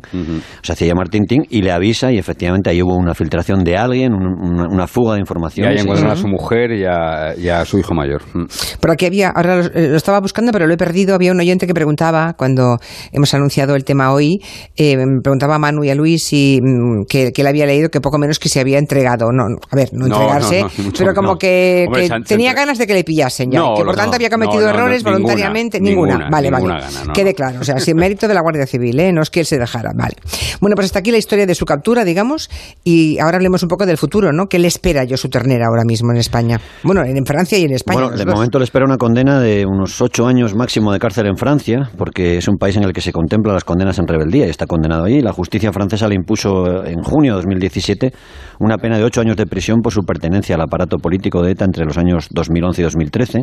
se 0.61 0.73
hacía 0.73 0.87
llamar 0.87 1.09
Tintín 1.09 1.43
y 1.49 1.61
le 1.61 1.71
avisa 1.71 2.11
y 2.11 2.17
efectivamente 2.17 2.69
ahí 2.69 2.81
hubo 2.81 2.95
una 2.95 3.13
filtración 3.13 3.63
de 3.63 3.77
alguien, 3.77 4.13
una, 4.13 4.87
fuga 4.87 5.15
de 5.15 5.21
información. 5.21 5.67
Y 5.67 5.69
ahí 5.69 5.77
encuentran 5.79 6.11
a 6.11 6.15
su 6.15 6.27
mujer 6.27 6.71
y 6.71 6.85
a, 6.85 7.65
su 7.65 7.79
hijo 7.79 7.93
mayor. 7.93 8.21
Mm. 8.33 8.45
Por 8.79 8.91
aquí 8.91 9.05
había, 9.05 9.29
ahora 9.29 9.63
lo, 9.63 9.95
estaba 9.95 10.19
buscando 10.19 10.51
pero 10.51 10.67
lo 10.67 10.73
he 10.73 10.77
perdido, 10.77 11.15
había 11.15 11.31
un 11.31 11.39
oyente 11.39 11.65
que 11.65 11.73
preguntaba 11.73 12.33
cuando 12.33 12.77
hemos 13.11 13.33
anunciado 13.33 13.75
el 13.75 13.83
tema 13.83 14.13
hoy, 14.13 14.39
eh, 14.75 14.97
preguntaba 15.23 15.55
a 15.55 15.59
Manu 15.59 15.83
y 15.83 15.89
a 15.89 15.95
Luis 15.95 16.23
si, 16.23 16.59
mm, 16.61 17.05
que, 17.07 17.31
que, 17.31 17.41
él 17.41 17.47
había 17.47 17.65
leído 17.65 17.89
que 17.89 18.01
poco 18.01 18.17
menos 18.17 18.39
que 18.39 18.49
se 18.49 18.59
había 18.59 18.77
entregado. 18.77 19.31
No, 19.31 19.43
a 19.43 19.75
ver, 19.75 19.89
no 19.93 20.05
entregarse, 20.05 20.65
pero 20.97 21.13
como 21.13 21.37
que, 21.37 21.87
tenía 22.27 22.53
ganas 22.53 22.77
de 22.77 22.85
que 22.85 22.93
le 22.93 23.03
pillasen 23.03 23.51
ya, 23.51 23.61
que 23.75 23.83
por 23.83 23.95
tanto 23.95 24.15
había 24.15 24.29
cometido 24.29 24.67
errores 24.67 25.03
voluntariamente, 25.03 25.79
ninguna. 25.79 26.27
vale, 26.29 26.51
vale. 26.51 26.83
Quede 27.13 27.33
claro, 27.33 27.59
o 27.61 27.63
sea, 27.63 27.79
si 27.79 27.93
mérito 28.03 28.27
de 28.27 28.33
la 28.33 28.41
Guardia 28.41 28.67
Civil, 28.67 28.99
¿eh? 28.99 29.13
no 29.13 29.21
es 29.21 29.29
que 29.29 29.39
él 29.39 29.45
se 29.45 29.57
dejara. 29.57 29.91
Vale. 29.95 30.15
Bueno, 30.59 30.75
pues 30.75 30.87
hasta 30.87 30.99
aquí 30.99 31.09
la 31.09 31.17
historia 31.17 31.45
de 31.45 31.55
su 31.55 31.63
captura, 31.63 32.03
digamos, 32.03 32.49
y 32.83 33.17
ahora 33.19 33.37
hablemos 33.37 33.63
un 33.63 33.69
poco 33.69 33.85
del 33.85 33.97
futuro, 33.97 34.33
¿no? 34.33 34.47
¿Qué 34.47 34.59
le 34.59 34.67
espera 34.67 35.05
yo 35.05 35.15
su 35.15 35.29
ternera 35.29 35.67
ahora 35.67 35.83
mismo 35.85 36.11
en 36.11 36.17
España? 36.17 36.59
Bueno, 36.83 37.01
en 37.05 37.25
Francia 37.25 37.57
y 37.57 37.63
en 37.63 37.71
España. 37.71 38.01
Bueno, 38.01 38.17
de 38.17 38.25
momento 38.25 38.59
le 38.59 38.65
espera 38.65 38.83
una 38.83 38.97
condena 38.97 39.39
de 39.39 39.65
unos 39.65 40.01
ocho 40.01 40.27
años 40.27 40.53
máximo 40.53 40.91
de 40.91 40.99
cárcel 40.99 41.27
en 41.27 41.37
Francia, 41.37 41.89
porque 41.97 42.37
es 42.37 42.47
un 42.49 42.57
país 42.57 42.75
en 42.75 42.83
el 42.83 42.91
que 42.91 42.99
se 42.99 43.13
contempla 43.13 43.53
las 43.53 43.63
condenas 43.63 43.97
en 43.99 44.05
rebeldía 44.05 44.47
y 44.47 44.49
está 44.49 44.65
condenado 44.65 45.05
allí. 45.05 45.21
La 45.21 45.31
justicia 45.31 45.71
francesa 45.71 46.09
le 46.09 46.15
impuso 46.15 46.83
en 46.85 47.01
junio 47.03 47.31
de 47.31 47.35
2017 47.37 48.11
una 48.59 48.77
pena 48.77 48.97
de 48.97 49.05
ocho 49.05 49.21
años 49.21 49.37
de 49.37 49.45
prisión 49.45 49.81
por 49.81 49.93
su 49.93 50.01
pertenencia 50.01 50.55
al 50.55 50.61
aparato 50.61 50.97
político 50.97 51.41
de 51.41 51.51
ETA 51.51 51.63
entre 51.63 51.85
los 51.85 51.97
años 51.97 52.27
2011 52.31 52.81
y 52.81 52.83
2013, 52.83 53.39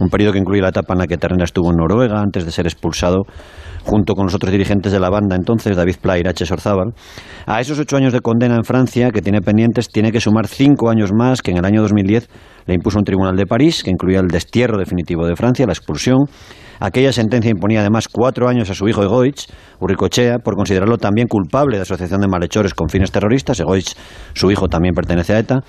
un 0.00 0.08
periodo 0.08 0.32
que 0.32 0.38
incluye 0.38 0.62
la 0.62 0.70
etapa 0.70 0.94
en 0.94 1.00
la 1.00 1.06
que 1.06 1.18
Ternera 1.18 1.44
estuvo 1.44 1.70
en 1.70 1.76
Noruega 1.76 2.18
antes 2.18 2.46
de 2.46 2.50
ser 2.50 2.66
expulsado 2.66 3.24
junto 3.90 4.14
con 4.14 4.26
los 4.26 4.34
otros 4.36 4.52
dirigentes 4.52 4.92
de 4.92 5.00
la 5.00 5.10
banda 5.10 5.34
entonces, 5.34 5.76
David 5.76 5.96
Pla 6.00 6.16
y 6.16 6.22
H. 6.24 6.44
A 7.46 7.60
esos 7.60 7.76
ocho 7.80 7.96
años 7.96 8.12
de 8.12 8.20
condena 8.20 8.54
en 8.54 8.62
Francia 8.62 9.10
que 9.10 9.20
tiene 9.20 9.40
pendientes, 9.40 9.88
tiene 9.88 10.12
que 10.12 10.20
sumar 10.20 10.46
cinco 10.46 10.90
años 10.90 11.10
más 11.12 11.42
que 11.42 11.50
en 11.50 11.56
el 11.56 11.64
año 11.64 11.82
2010 11.82 12.28
le 12.66 12.74
impuso 12.74 12.98
un 12.98 13.04
tribunal 13.04 13.34
de 13.34 13.46
París, 13.46 13.82
que 13.82 13.90
incluía 13.90 14.20
el 14.20 14.28
destierro 14.28 14.78
definitivo 14.78 15.26
de 15.26 15.34
Francia, 15.34 15.66
la 15.66 15.72
expulsión. 15.72 16.18
Aquella 16.78 17.12
sentencia 17.12 17.50
imponía 17.50 17.80
además 17.80 18.06
cuatro 18.06 18.48
años 18.48 18.70
a 18.70 18.74
su 18.74 18.88
hijo 18.88 19.02
Egoich, 19.02 19.48
Urricochea, 19.80 20.38
por 20.38 20.54
considerarlo 20.54 20.96
también 20.96 21.26
culpable 21.26 21.76
de 21.76 21.82
asociación 21.82 22.20
de 22.20 22.28
malhechores 22.28 22.74
con 22.74 22.88
fines 22.88 23.10
terroristas. 23.10 23.58
Egoich, 23.58 23.96
su 24.34 24.52
hijo, 24.52 24.68
también 24.68 24.94
pertenece 24.94 25.34
a 25.34 25.40
ETA. 25.40 25.60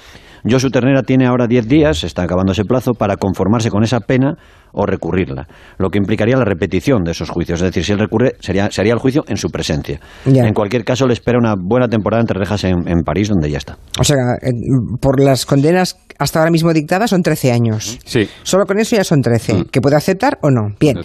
Josu 0.49 0.69
Ternera 0.69 1.03
tiene 1.03 1.27
ahora 1.27 1.47
10 1.47 1.67
días, 1.67 2.03
está 2.03 2.23
acabando 2.23 2.51
ese 2.51 2.65
plazo, 2.65 2.93
para 2.93 3.15
conformarse 3.17 3.69
con 3.69 3.83
esa 3.83 3.99
pena 3.99 4.35
o 4.73 4.85
recurrirla, 4.85 5.47
lo 5.77 5.89
que 5.89 5.97
implicaría 5.97 6.35
la 6.37 6.45
repetición 6.45 7.03
de 7.03 7.11
esos 7.11 7.29
juicios. 7.29 7.61
Es 7.61 7.65
decir, 7.65 7.83
si 7.83 7.91
él 7.91 7.99
recurre, 7.99 8.35
sería, 8.39 8.71
sería 8.71 8.93
el 8.93 8.99
juicio 8.99 9.23
en 9.27 9.37
su 9.37 9.49
presencia. 9.49 9.99
En 10.25 10.53
cualquier 10.53 10.83
caso, 10.83 11.07
le 11.07 11.13
espera 11.13 11.37
una 11.37 11.55
buena 11.57 11.87
temporada 11.87 12.21
entre 12.21 12.39
rejas 12.39 12.63
en, 12.63 13.01
París, 13.03 13.29
donde 13.29 13.49
ya 13.49 13.57
está. 13.57 13.77
O 13.99 14.03
sea, 14.03 14.17
por 14.99 15.19
las 15.19 15.45
condenas 15.45 15.97
hasta 16.21 16.37
ahora 16.37 16.51
mismo 16.51 16.71
dictadas 16.71 17.09
son 17.09 17.23
13 17.23 17.51
años. 17.51 17.99
Sí. 18.05 18.29
Solo 18.43 18.65
con 18.65 18.77
eso 18.77 18.95
ya 18.95 19.03
son 19.03 19.21
13. 19.21 19.53
Mm. 19.53 19.63
¿Que 19.71 19.81
puede 19.81 19.95
aceptar 19.95 20.37
o 20.43 20.51
no? 20.51 20.75
Bien. 20.79 20.97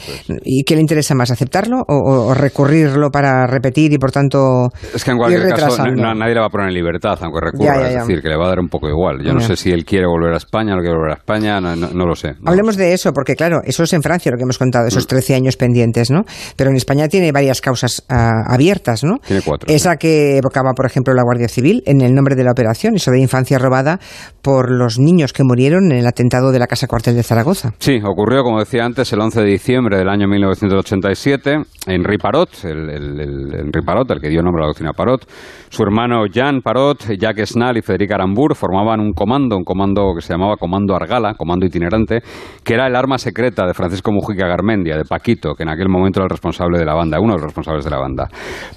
¿Y 0.44 0.62
qué 0.64 0.74
le 0.74 0.82
interesa 0.82 1.14
más, 1.14 1.30
aceptarlo 1.30 1.82
o, 1.88 2.34
recurrirlo 2.34 3.10
para 3.10 3.46
repetir 3.46 3.92
y 3.94 3.98
por 3.98 4.12
tanto 4.12 4.68
Es 4.94 5.04
que 5.04 5.12
en 5.12 5.16
cualquier 5.16 5.54
caso 5.54 5.84
nadie 5.86 6.34
le 6.34 6.40
va 6.40 6.46
a 6.46 6.50
poner 6.50 6.68
en 6.68 6.74
libertad, 6.74 7.18
aunque 7.22 7.40
recurra. 7.40 7.88
Es 7.88 7.94
decir, 7.94 8.20
que 8.20 8.28
le 8.28 8.36
va 8.36 8.44
a 8.44 8.48
dar 8.48 8.60
un 8.60 8.68
poco 8.68 8.88
igual. 8.88 9.22
Yo 9.24 9.32
no 9.32 9.40
sé 9.40 9.56
si 9.56 9.70
él 9.70 9.84
quiere 9.84 10.06
volver 10.06 10.34
a 10.34 10.36
España, 10.36 10.74
no 10.74 10.80
quiere 10.80 10.96
volver 10.96 11.12
a 11.12 11.16
España, 11.16 11.60
no, 11.60 12.06
lo 12.06 12.14
sé. 12.14 12.34
Hablemos 12.44 12.76
de 12.76 12.92
eso, 12.92 13.12
porque 13.12 13.34
claro, 13.34 13.55
eso 13.64 13.82
es 13.82 13.92
en 13.92 14.02
Francia 14.02 14.30
lo 14.30 14.36
que 14.36 14.44
hemos 14.44 14.58
contado, 14.58 14.86
esos 14.86 15.06
13 15.06 15.32
mm. 15.32 15.36
años 15.36 15.56
pendientes, 15.56 16.10
¿no? 16.10 16.24
Pero 16.56 16.70
en 16.70 16.76
España 16.76 17.08
tiene 17.08 17.32
varias 17.32 17.60
causas 17.60 18.04
ah, 18.08 18.44
abiertas, 18.48 19.04
¿no? 19.04 19.18
Tiene 19.26 19.42
cuatro. 19.42 19.72
Esa 19.72 19.96
que 19.96 20.38
evocaba, 20.38 20.72
por 20.74 20.86
ejemplo, 20.86 21.14
la 21.14 21.22
Guardia 21.22 21.48
Civil 21.48 21.82
en 21.86 22.00
el 22.00 22.14
nombre 22.14 22.34
de 22.34 22.44
la 22.44 22.52
operación, 22.52 22.96
eso 22.96 23.10
de 23.10 23.20
infancia 23.20 23.58
robada 23.58 23.98
por 24.42 24.70
los 24.70 24.98
niños 24.98 25.32
que 25.32 25.44
murieron 25.44 25.92
en 25.92 25.98
el 25.98 26.06
atentado 26.06 26.52
de 26.52 26.58
la 26.58 26.66
Casa 26.66 26.86
Cuartel 26.86 27.14
de 27.14 27.22
Zaragoza. 27.22 27.72
Sí, 27.78 28.00
ocurrió, 28.04 28.42
como 28.42 28.58
decía 28.58 28.84
antes, 28.84 29.12
el 29.12 29.20
11 29.20 29.40
de 29.40 29.46
diciembre 29.46 29.98
del 29.98 30.08
año 30.08 30.28
1987 30.28 31.62
en 31.86 32.02
Parot, 32.18 32.64
el, 32.64 32.90
el, 32.90 33.20
el, 33.20 33.82
Parot, 33.84 34.10
el 34.10 34.20
que 34.20 34.28
dio 34.28 34.42
nombre 34.42 34.62
a 34.62 34.64
la 34.64 34.68
doctrina 34.68 34.92
Parot. 34.92 35.26
Su 35.68 35.82
hermano 35.82 36.26
Jean 36.26 36.60
Parot, 36.62 37.04
Jacques 37.18 37.50
Snall 37.50 37.76
y 37.76 37.82
Federica 37.82 38.14
Arambur 38.14 38.54
formaban 38.54 39.00
un 39.00 39.12
comando, 39.12 39.56
un 39.56 39.64
comando 39.64 40.12
que 40.14 40.22
se 40.22 40.32
llamaba 40.32 40.56
Comando 40.56 40.94
Argala, 40.94 41.34
comando 41.34 41.66
itinerante, 41.66 42.22
que 42.64 42.74
era 42.74 42.86
el 42.86 42.96
arma 42.96 43.18
secreta 43.18 43.45
de 43.54 43.74
Francisco 43.74 44.12
Mujica 44.12 44.46
Garmendia, 44.46 44.96
de 44.96 45.04
Paquito, 45.04 45.54
que 45.54 45.62
en 45.62 45.68
aquel 45.68 45.88
momento 45.88 46.20
era 46.20 46.24
el 46.24 46.30
responsable 46.30 46.78
de 46.78 46.84
la 46.84 46.94
banda, 46.94 47.20
uno 47.20 47.34
de 47.34 47.38
los 47.38 47.44
responsables 47.44 47.84
de 47.84 47.90
la 47.90 47.98
banda. 47.98 48.28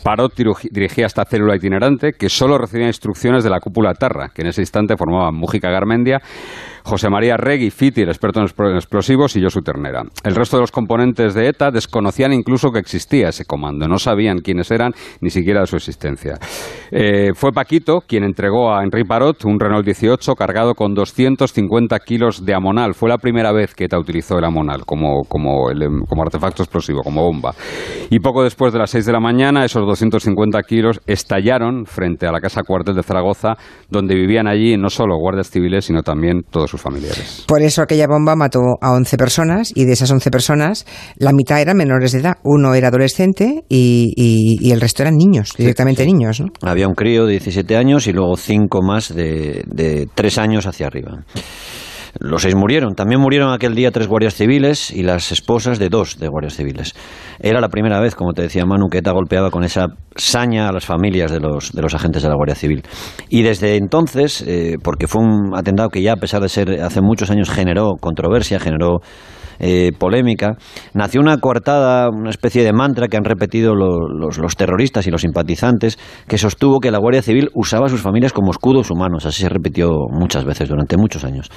Parot 0.04 0.34
dirigía 0.72 1.06
esta 1.06 1.26
célula 1.26 1.56
itinerante 1.56 2.14
que 2.14 2.30
solo 2.30 2.58
recibía 2.58 2.88
instrucciones 2.88 3.44
de 3.44 3.50
la 3.50 3.60
cúpula 3.60 3.94
Tarra, 3.94 4.30
que 4.34 4.42
en 4.42 4.50
ese 4.50 4.62
instante 4.62 4.96
formaban 4.98 5.36
Mujica 5.36 5.70
Garmendia 5.70 6.22
José 6.84 7.10
María 7.10 7.38
Regui 7.38 7.70
Fiti, 7.70 8.02
el 8.02 8.10
experto 8.10 8.40
en 8.40 8.76
explosivos, 8.76 9.36
y 9.36 9.42
yo 9.42 9.50
su 9.50 9.62
ternera. 9.62 10.04
El 10.24 10.36
resto 10.36 10.58
de 10.58 10.62
los 10.62 10.72
componentes 10.72 11.34
de 11.34 11.48
ETA 11.48 11.72
desconocían 11.72 12.34
incluso 12.34 12.72
que 12.72 12.80
existía 12.80 13.30
ese 13.30 13.46
comando, 13.46 13.88
no 13.88 14.00
sabían 14.00 14.40
quiénes 14.40 14.72
eran, 14.72 14.94
ni 15.22 15.30
siquiera 15.30 15.62
de 15.62 15.68
su 15.68 15.76
existencia. 15.76 16.40
Eh, 16.92 17.32
fue 17.36 17.52
Paquito 17.52 18.02
quien 18.08 18.24
entregó 18.24 18.74
a 18.74 18.84
Henri 18.84 19.04
Parot 19.04 19.46
un 19.46 19.60
Renault 19.60 19.86
18 19.86 20.34
cargado 20.36 20.74
con 20.74 20.94
250 20.94 22.00
kilos 22.00 22.46
de 22.46 22.56
amonal. 22.56 22.96
Fue 22.96 23.10
la 23.10 23.18
primera 23.18 23.52
vez 23.52 23.76
que 23.76 23.86
ETA 23.86 24.00
utilizó 24.00 24.38
el 24.38 24.46
amonal 24.46 24.59
como, 24.86 25.24
como, 25.28 25.68
como 26.08 26.22
artefacto 26.22 26.64
explosivo, 26.64 27.02
como 27.04 27.24
bomba. 27.24 27.54
Y 28.10 28.20
poco 28.20 28.44
después 28.44 28.74
de 28.74 28.80
las 28.80 28.90
6 28.92 29.06
de 29.06 29.12
la 29.12 29.20
mañana, 29.20 29.66
esos 29.66 29.86
250 29.86 30.62
kilos 30.64 31.02
estallaron 31.08 31.86
frente 31.86 32.28
a 32.28 32.32
la 32.32 32.40
casa 32.40 32.64
cuartel 32.64 32.96
de 32.96 33.04
Zaragoza, 33.04 33.58
donde 33.90 34.16
vivían 34.16 34.48
allí 34.48 34.78
no 34.78 34.90
solo 34.90 35.18
guardias 35.18 35.50
civiles, 35.50 35.86
sino 35.86 36.04
también 36.04 36.44
todos 36.50 36.70
sus 36.70 36.82
familiares. 36.82 37.46
Por 37.48 37.62
eso 37.62 37.82
aquella 37.82 38.08
bomba 38.08 38.36
mató 38.36 38.60
a 38.82 38.92
11 38.92 39.18
personas 39.18 39.72
y 39.76 39.86
de 39.86 39.94
esas 39.94 40.12
11 40.12 40.32
personas 40.32 40.86
la 41.18 41.32
mitad 41.34 41.62
eran 41.62 41.78
menores 41.78 42.12
de 42.12 42.20
edad. 42.20 42.38
Uno 42.44 42.74
era 42.74 42.90
adolescente 42.90 43.64
y, 43.70 44.72
el 44.72 44.82
resto 44.82 45.04
eran 45.04 45.16
niños, 45.16 45.54
directamente 45.58 46.06
niños. 46.06 46.44
Había 46.62 46.88
un 46.88 46.94
crío 46.94 47.26
de 47.26 47.32
17 47.32 47.76
años 47.76 48.08
y 48.08 48.14
luego 48.14 48.36
cinco 48.38 48.82
más 48.82 49.14
de, 49.14 49.64
de 49.68 50.08
3 50.14 50.38
años 50.38 50.66
hacia 50.66 50.88
arriba. 50.88 51.24
Los 52.20 52.42
seis 52.42 52.56
murieron. 52.56 52.96
También 52.96 53.22
murieron 53.22 53.52
aquel 53.54 53.76
día 53.76 53.92
tres 53.92 54.08
guardias 54.08 54.34
civiles 54.34 54.92
y 54.92 55.04
las 55.04 55.32
esposas 55.32 55.80
de 55.80 55.90
dos 55.90 56.18
de 56.18 56.28
guardias 56.28 56.56
civiles. 56.56 56.96
Era 57.40 57.62
la 57.62 57.70
primera 57.70 58.00
vez, 58.00 58.16
como 58.16 58.34
te 58.34 58.42
decía 58.42 58.66
Manu, 58.66 58.88
que 58.90 59.00
ETA 59.00 59.12
golpeaba 59.12 59.52
con 59.52 59.64
esa 59.64 59.88
saña 60.16 60.68
a 60.68 60.72
las 60.72 60.86
familias 60.86 61.32
de 61.32 61.40
los, 61.40 61.72
de 61.72 61.82
los 61.82 61.94
agentes 61.94 62.24
de 62.24 62.30
la 62.30 62.36
Guardia 62.36 62.56
Civil. 62.56 62.84
Y 63.30 63.44
desde 63.44 63.76
entonces, 63.78 64.44
eh, 64.48 64.76
porque 64.84 65.08
fue 65.08 65.22
un 65.24 65.56
atentado 65.56 65.90
que 65.90 66.02
ya, 66.02 66.14
a 66.14 66.18
pesar 66.18 66.42
de 66.42 66.50
ser 66.50 66.82
hace 66.82 67.02
muchos 67.02 67.30
años, 67.32 67.50
generó 67.50 67.96
controversia, 68.00 68.60
generó 68.60 69.02
eh, 69.60 69.92
polémica, 69.98 70.58
nació 70.94 71.22
una 71.22 71.38
coartada, 71.38 72.10
una 72.10 72.30
especie 72.30 72.64
de 72.64 72.74
mantra 72.74 73.08
que 73.08 73.18
han 73.18 73.24
repetido 73.24 73.76
los, 73.76 74.38
los, 74.38 74.56
terroristas 74.56 75.08
y 75.08 75.12
los 75.12 75.22
simpatizantes, 75.22 76.00
que 76.28 76.38
sostuvo 76.38 76.80
que 76.80 76.92
la 76.92 77.00
Guardia 77.00 77.22
Civil 77.22 77.50
usaba 77.54 77.88
a 77.88 77.90
sus 77.90 78.02
familias 78.02 78.34
como 78.34 78.52
escudos 78.52 78.90
humanos. 78.90 79.26
Así 79.26 79.42
se 79.42 79.50
repitió 79.50 79.90
muchas 80.12 80.46
veces 80.46 80.70
durante 80.70 80.98
muchos 80.98 81.24
años. 81.24 81.50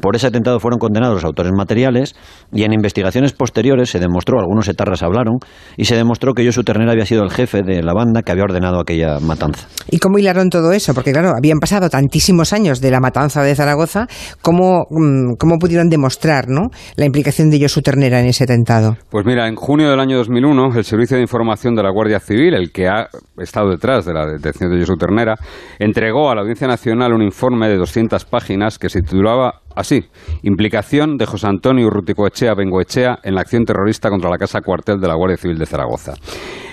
Por 0.00 0.16
ese 0.16 0.26
atentado 0.26 0.60
fueron 0.60 0.78
condenados 0.78 1.14
los 1.16 1.24
autores 1.24 1.52
materiales 1.56 2.14
y 2.52 2.64
en 2.64 2.72
investigaciones 2.72 3.32
posteriores 3.32 3.90
se 3.90 3.98
demostró, 3.98 4.38
algunos 4.40 4.68
etarras 4.68 5.02
hablaron, 5.02 5.38
y 5.76 5.84
se 5.84 5.96
demostró 5.96 6.34
que 6.34 6.44
Josu 6.44 6.62
Ternera 6.64 6.92
había 6.92 7.06
sido 7.06 7.22
el 7.22 7.30
jefe 7.30 7.62
de 7.62 7.82
la 7.82 7.92
banda 7.92 8.22
que 8.22 8.32
había 8.32 8.44
ordenado 8.44 8.80
aquella 8.80 9.18
matanza. 9.20 9.66
¿Y 9.90 9.98
cómo 9.98 10.18
hilaron 10.18 10.50
todo 10.50 10.72
eso? 10.72 10.94
Porque 10.94 11.12
claro, 11.12 11.32
habían 11.36 11.58
pasado 11.58 11.88
tantísimos 11.88 12.52
años 12.52 12.80
de 12.80 12.90
la 12.90 13.00
matanza 13.00 13.42
de 13.42 13.54
Zaragoza, 13.54 14.06
¿cómo, 14.40 14.86
mm, 14.90 15.34
cómo 15.38 15.58
pudieron 15.58 15.88
demostrar 15.88 16.48
¿no? 16.48 16.70
la 16.96 17.04
implicación 17.04 17.41
de 17.50 17.68
su 17.68 17.82
Ternera 17.82 18.20
en 18.20 18.26
ese 18.26 18.44
atentado? 18.44 18.96
Pues 19.10 19.24
mira, 19.24 19.48
en 19.48 19.56
junio 19.56 19.90
del 19.90 20.00
año 20.00 20.16
2001, 20.18 20.76
el 20.76 20.84
Servicio 20.84 21.16
de 21.16 21.22
Información 21.22 21.74
de 21.74 21.82
la 21.82 21.90
Guardia 21.90 22.20
Civil, 22.20 22.54
el 22.54 22.72
que 22.72 22.88
ha 22.88 23.08
estado 23.38 23.70
detrás 23.70 24.04
de 24.04 24.12
la 24.12 24.26
detención 24.26 24.70
de 24.70 24.78
Josu 24.78 24.96
Ternera, 24.96 25.36
entregó 25.78 26.30
a 26.30 26.34
la 26.34 26.42
Audiencia 26.42 26.66
Nacional 26.66 27.12
un 27.12 27.22
informe 27.22 27.68
de 27.68 27.76
200 27.76 28.24
páginas 28.24 28.78
que 28.78 28.88
se 28.88 29.00
titulaba 29.02 29.62
así, 29.74 30.04
implicación 30.42 31.16
de 31.16 31.26
José 31.26 31.46
Antonio 31.46 31.86
Urruticoechea 31.86 32.54
Bengoechea 32.54 33.18
en 33.22 33.34
la 33.34 33.40
acción 33.40 33.64
terrorista 33.64 34.10
contra 34.10 34.30
la 34.30 34.38
Casa 34.38 34.60
Cuartel 34.60 35.00
de 35.00 35.08
la 35.08 35.14
Guardia 35.14 35.36
Civil 35.36 35.58
de 35.58 35.66
Zaragoza. 35.66 36.14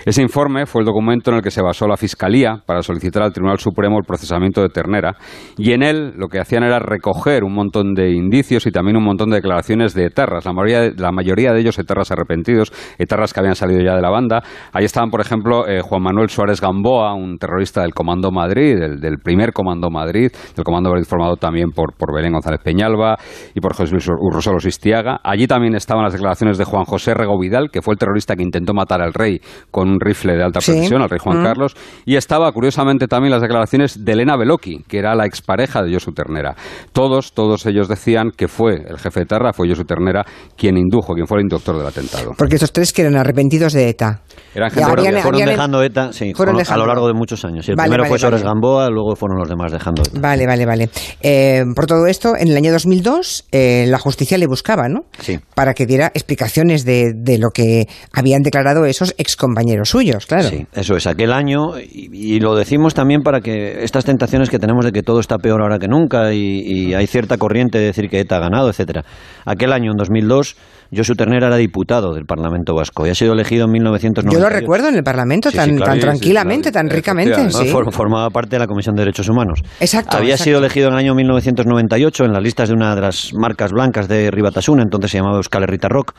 Ese 0.06 0.22
informe 0.22 0.65
fue 0.65 0.82
el 0.82 0.86
documento 0.86 1.32
en 1.32 1.38
el 1.38 1.44
que 1.44 1.51
se 1.51 1.62
basó 1.62 1.88
la 1.88 1.98
Fiscalía 1.98 2.62
para 2.65 2.82
solicitar 2.82 3.24
al 3.24 3.34
Tribunal 3.34 3.60
Supremo 3.60 3.98
el 3.98 4.06
procesamiento 4.06 4.62
de 4.62 4.70
Ternera 4.70 5.15
y 5.58 5.74
en 5.74 5.84
él 5.84 6.13
lo 6.15 6.27
que 6.27 6.39
hacían 6.39 6.63
era 6.63 6.79
recoger 6.79 7.44
un 7.44 7.53
montón 7.53 7.94
de 7.94 8.12
indicios 8.12 8.65
y 8.65 8.72
también 8.72 8.98
un 8.98 9.03
montón 9.03 9.29
de 9.29 9.38
declaraciones 9.38 9.94
de 9.94 10.06
etarras, 10.06 10.46
la 10.46 10.53
mayoría, 10.53 10.91
la 10.98 11.12
mayoría 11.12 11.53
de 11.53 11.60
ellos 11.60 11.77
etarras 11.79 12.12
arrepentidos, 12.12 12.72
etarras 12.98 13.34
que 13.34 13.39
habían 13.39 13.56
salido 13.56 13.82
ya 13.82 13.96
de 13.96 14.01
la 14.01 14.10
banda. 14.10 14.41
Ahí 14.72 14.86
estaban, 14.86 15.10
por 15.10 15.22
ejemplo, 15.22 15.68
eh, 15.68 15.82
Juan 15.82 16.01
Manuel 16.01 16.29
Suárez 16.29 16.62
Gamboa, 16.62 17.13
un 17.13 17.38
terrorista 17.38 17.82
del 17.82 17.94
Comando 17.94 18.32
Madrid, 18.32 18.77
del, 19.00 19.18
primer 19.20 19.53
Comando 19.53 19.89
Madrid, 19.89 20.32
del 20.56 20.63
Comando 20.63 20.89
Madrid 20.89 21.06
formado 21.06 21.36
también 21.36 21.72
por, 21.72 21.96
por 21.96 22.13
Belén 22.13 22.34
González 22.34 22.62
Peñalba 22.63 23.18
y 23.53 23.60
por 23.60 23.74
José 23.75 23.91
Luis 23.91 24.08
Urrosolos 24.08 24.63
Sistiaga. 24.63 25.20
Allí 25.24 25.48
también 25.48 25.75
estaban 25.75 26.03
las 26.03 26.13
declaraciones 26.13 26.58
de 26.58 26.63
Juan 26.63 26.86
José 26.86 27.13
Rego 27.13 27.38
Vidal, 27.39 27.70
que 27.72 27.82
fue 27.82 27.94
el 27.94 28.00
terrorista 28.00 28.36
que 28.36 28.44
intentó 28.44 28.74
matar 28.74 29.01
al 29.01 29.13
rey 29.13 29.41
con 29.72 29.99
un 30.00 30.08
rifle 30.08 30.36
de 30.36 30.44
alta 30.44 30.60
precisión, 30.60 31.01
al 31.01 31.10
rey 31.10 31.20
Juan 31.20 31.41
mm. 31.41 31.44
Carlos, 31.44 31.75
y 32.06 32.15
estaba 32.15 32.51
curiosamente 32.51 33.08
también 33.08 33.32
las 33.32 33.41
declaraciones 33.41 34.03
de 34.03 34.12
Elena 34.12 34.38
Beloki, 34.38 34.84
que 34.88 35.00
era 35.00 35.15
la 35.15 35.25
expareja 35.25 35.84
de 35.84 35.94
Josu 35.94 36.12
Ternera. 36.12 36.56
Todos, 36.94 37.34
todos 37.34 37.65
ellos 37.65 37.88
decían 37.88 38.32
que 38.36 38.48
fue 38.48 38.75
el 38.88 38.98
jefe 38.98 39.22
de 39.22 39.25
Terra, 39.25 39.53
fue 39.53 39.68
Josu 39.68 39.84
Ternera, 39.84 40.25
quien 40.58 40.77
indujo, 40.77 41.13
quien 41.13 41.27
fue 41.27 41.39
el 41.39 41.44
inductor 41.44 41.77
del 41.77 41.88
atentado. 41.88 42.34
Porque 42.38 42.56
estos 42.56 42.72
tres 42.72 42.94
que 42.94 43.01
eran 43.01 43.18
arrepentidos 43.18 43.74
de 43.74 43.89
ETA. 43.89 44.22
Eran 44.56 44.72
gente 44.72 45.22
fueron, 45.22 45.46
dejando 45.46 45.84
ETA 45.84 46.13
sí, 46.13 46.34
a 46.36 46.77
lo 46.77 46.86
largo 46.86 47.08
de 47.08 47.13
muchos 47.13 47.44
años. 47.46 47.68
el 47.68 47.75
primero 47.75 48.06
fue 48.06 48.18
Sores 48.18 48.44
Gamboa, 48.44 48.89
luego 48.89 49.15
fueron 49.15 49.38
los 49.38 49.50
demás 49.50 49.72
dejando 49.72 50.01
ETA. 50.01 50.20
Vale, 50.20 50.46
vale, 50.48 50.65
vale. 50.65 50.89
Eh, 51.22 51.63
por 51.75 51.86
todo 51.86 52.08
esto, 52.08 52.36
en 52.38 52.48
el 52.50 52.58
año 52.58 52.72
2002, 52.72 53.48
eh, 53.51 53.86
la 53.88 54.00
justicia 54.00 54.38
le 54.38 54.48
buscaba, 54.48 54.88
¿no? 54.88 55.01
Sí. 55.20 55.39
Para 55.56 55.74
que 55.74 55.86
diera 55.86 56.08
explicaciones 56.13 56.86
de, 56.86 57.13
de 57.15 57.38
lo 57.38 57.50
que 57.50 57.88
habían 58.13 58.41
declarado 58.41 58.86
esos 58.86 59.13
excompañeros 59.18 59.78
suyos, 59.86 60.25
claro. 60.25 60.50
Sí, 60.50 60.65
eso 60.74 60.95
es, 60.95 61.07
aquel 61.07 61.31
año, 61.31 61.79
y, 61.79 62.39
lo 62.39 62.55
decimos 62.55 62.93
también 62.93 63.21
para 63.21 63.41
que 63.41 63.83
estas 63.83 64.05
tentaciones 64.05 64.50
que 64.50 64.59
tenemos 64.59 64.83
de 64.83 64.91
que 64.91 65.03
todo 65.03 65.19
está 65.19 65.38
peor 65.38 65.62
ahora 65.62 65.79
que 65.79 65.88
nunca 65.88 66.33
y, 66.33 66.93
hay 66.93 67.07
cierta 67.07 67.38
corriente 67.38 67.77
de 67.77 67.86
decir 67.86 68.09
que 68.09 68.19
ETA 68.19 68.38
ha 68.38 68.39
ganado, 68.39 68.69
etcétera. 68.69 69.03
Aquel 69.45 69.71
año, 69.71 69.91
en 69.91 69.98
2002, 69.98 70.55
Josu 70.95 71.13
Ternera 71.13 71.48
era 71.48 71.57
diputado 71.57 72.13
del 72.13 72.25
Parlamento 72.25 72.74
Vasco 72.74 73.05
y 73.05 73.12
ha 73.12 73.15
sido 73.15 73.33
elegido 73.33 73.65
en 73.65 73.71
1990. 73.71 74.33
Yo 74.33 74.43
lo 74.43 74.50
recuerdo 74.50 74.89
en 74.89 74.95
el 74.95 75.03
Parlamento 75.03 75.51
tan, 75.51 75.77
tan 75.77 76.00
tranquilamente, 76.00 76.71
tan 76.71 76.89
ricamente. 76.89 77.50
Formaba 77.91 78.29
parte 78.29 78.55
de 78.55 78.59
la 78.59 78.67
Comisión 78.67 78.95
de 78.95 79.01
Derechos 79.01 79.29
Humanos. 79.29 79.62
Exacto. 79.79 80.17
Había 80.17 80.38
sido 80.38 80.59
elegido 80.59 80.88
en 80.88 80.93
el 80.93 81.00
año 81.00 81.15
1998 81.15 82.25
en 82.25 82.33
las 82.33 82.41
listas 82.41 82.69
de 82.69 82.75
una 82.75 82.95
de 82.95 83.01
las 83.01 83.33
marcas 83.33 83.71
blancas 83.71 84.07
de 84.07 84.31
Ribatasuna, 84.31 84.81
entonces 84.81 85.12
se 85.12 85.17
llamaba 85.17 85.38
Euskal 85.38 85.63
Herrita 85.63 85.89
Rock 85.89 86.13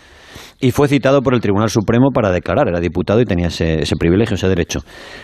y 0.61 0.73
fue 0.73 0.89
citado 0.89 1.23
por 1.23 1.35
el 1.35 1.41
Tribunal 1.41 1.71
Supremo 1.71 2.11
para 2.13 2.31
declarar. 2.31 2.69
Era 2.69 2.81
diputado 2.81 3.21
y 3.21 3.25
tenía 3.25 3.49
ese, 3.49 3.97
privilegio, 3.99 4.35
ese 4.35 4.49
derecho. 4.49 4.81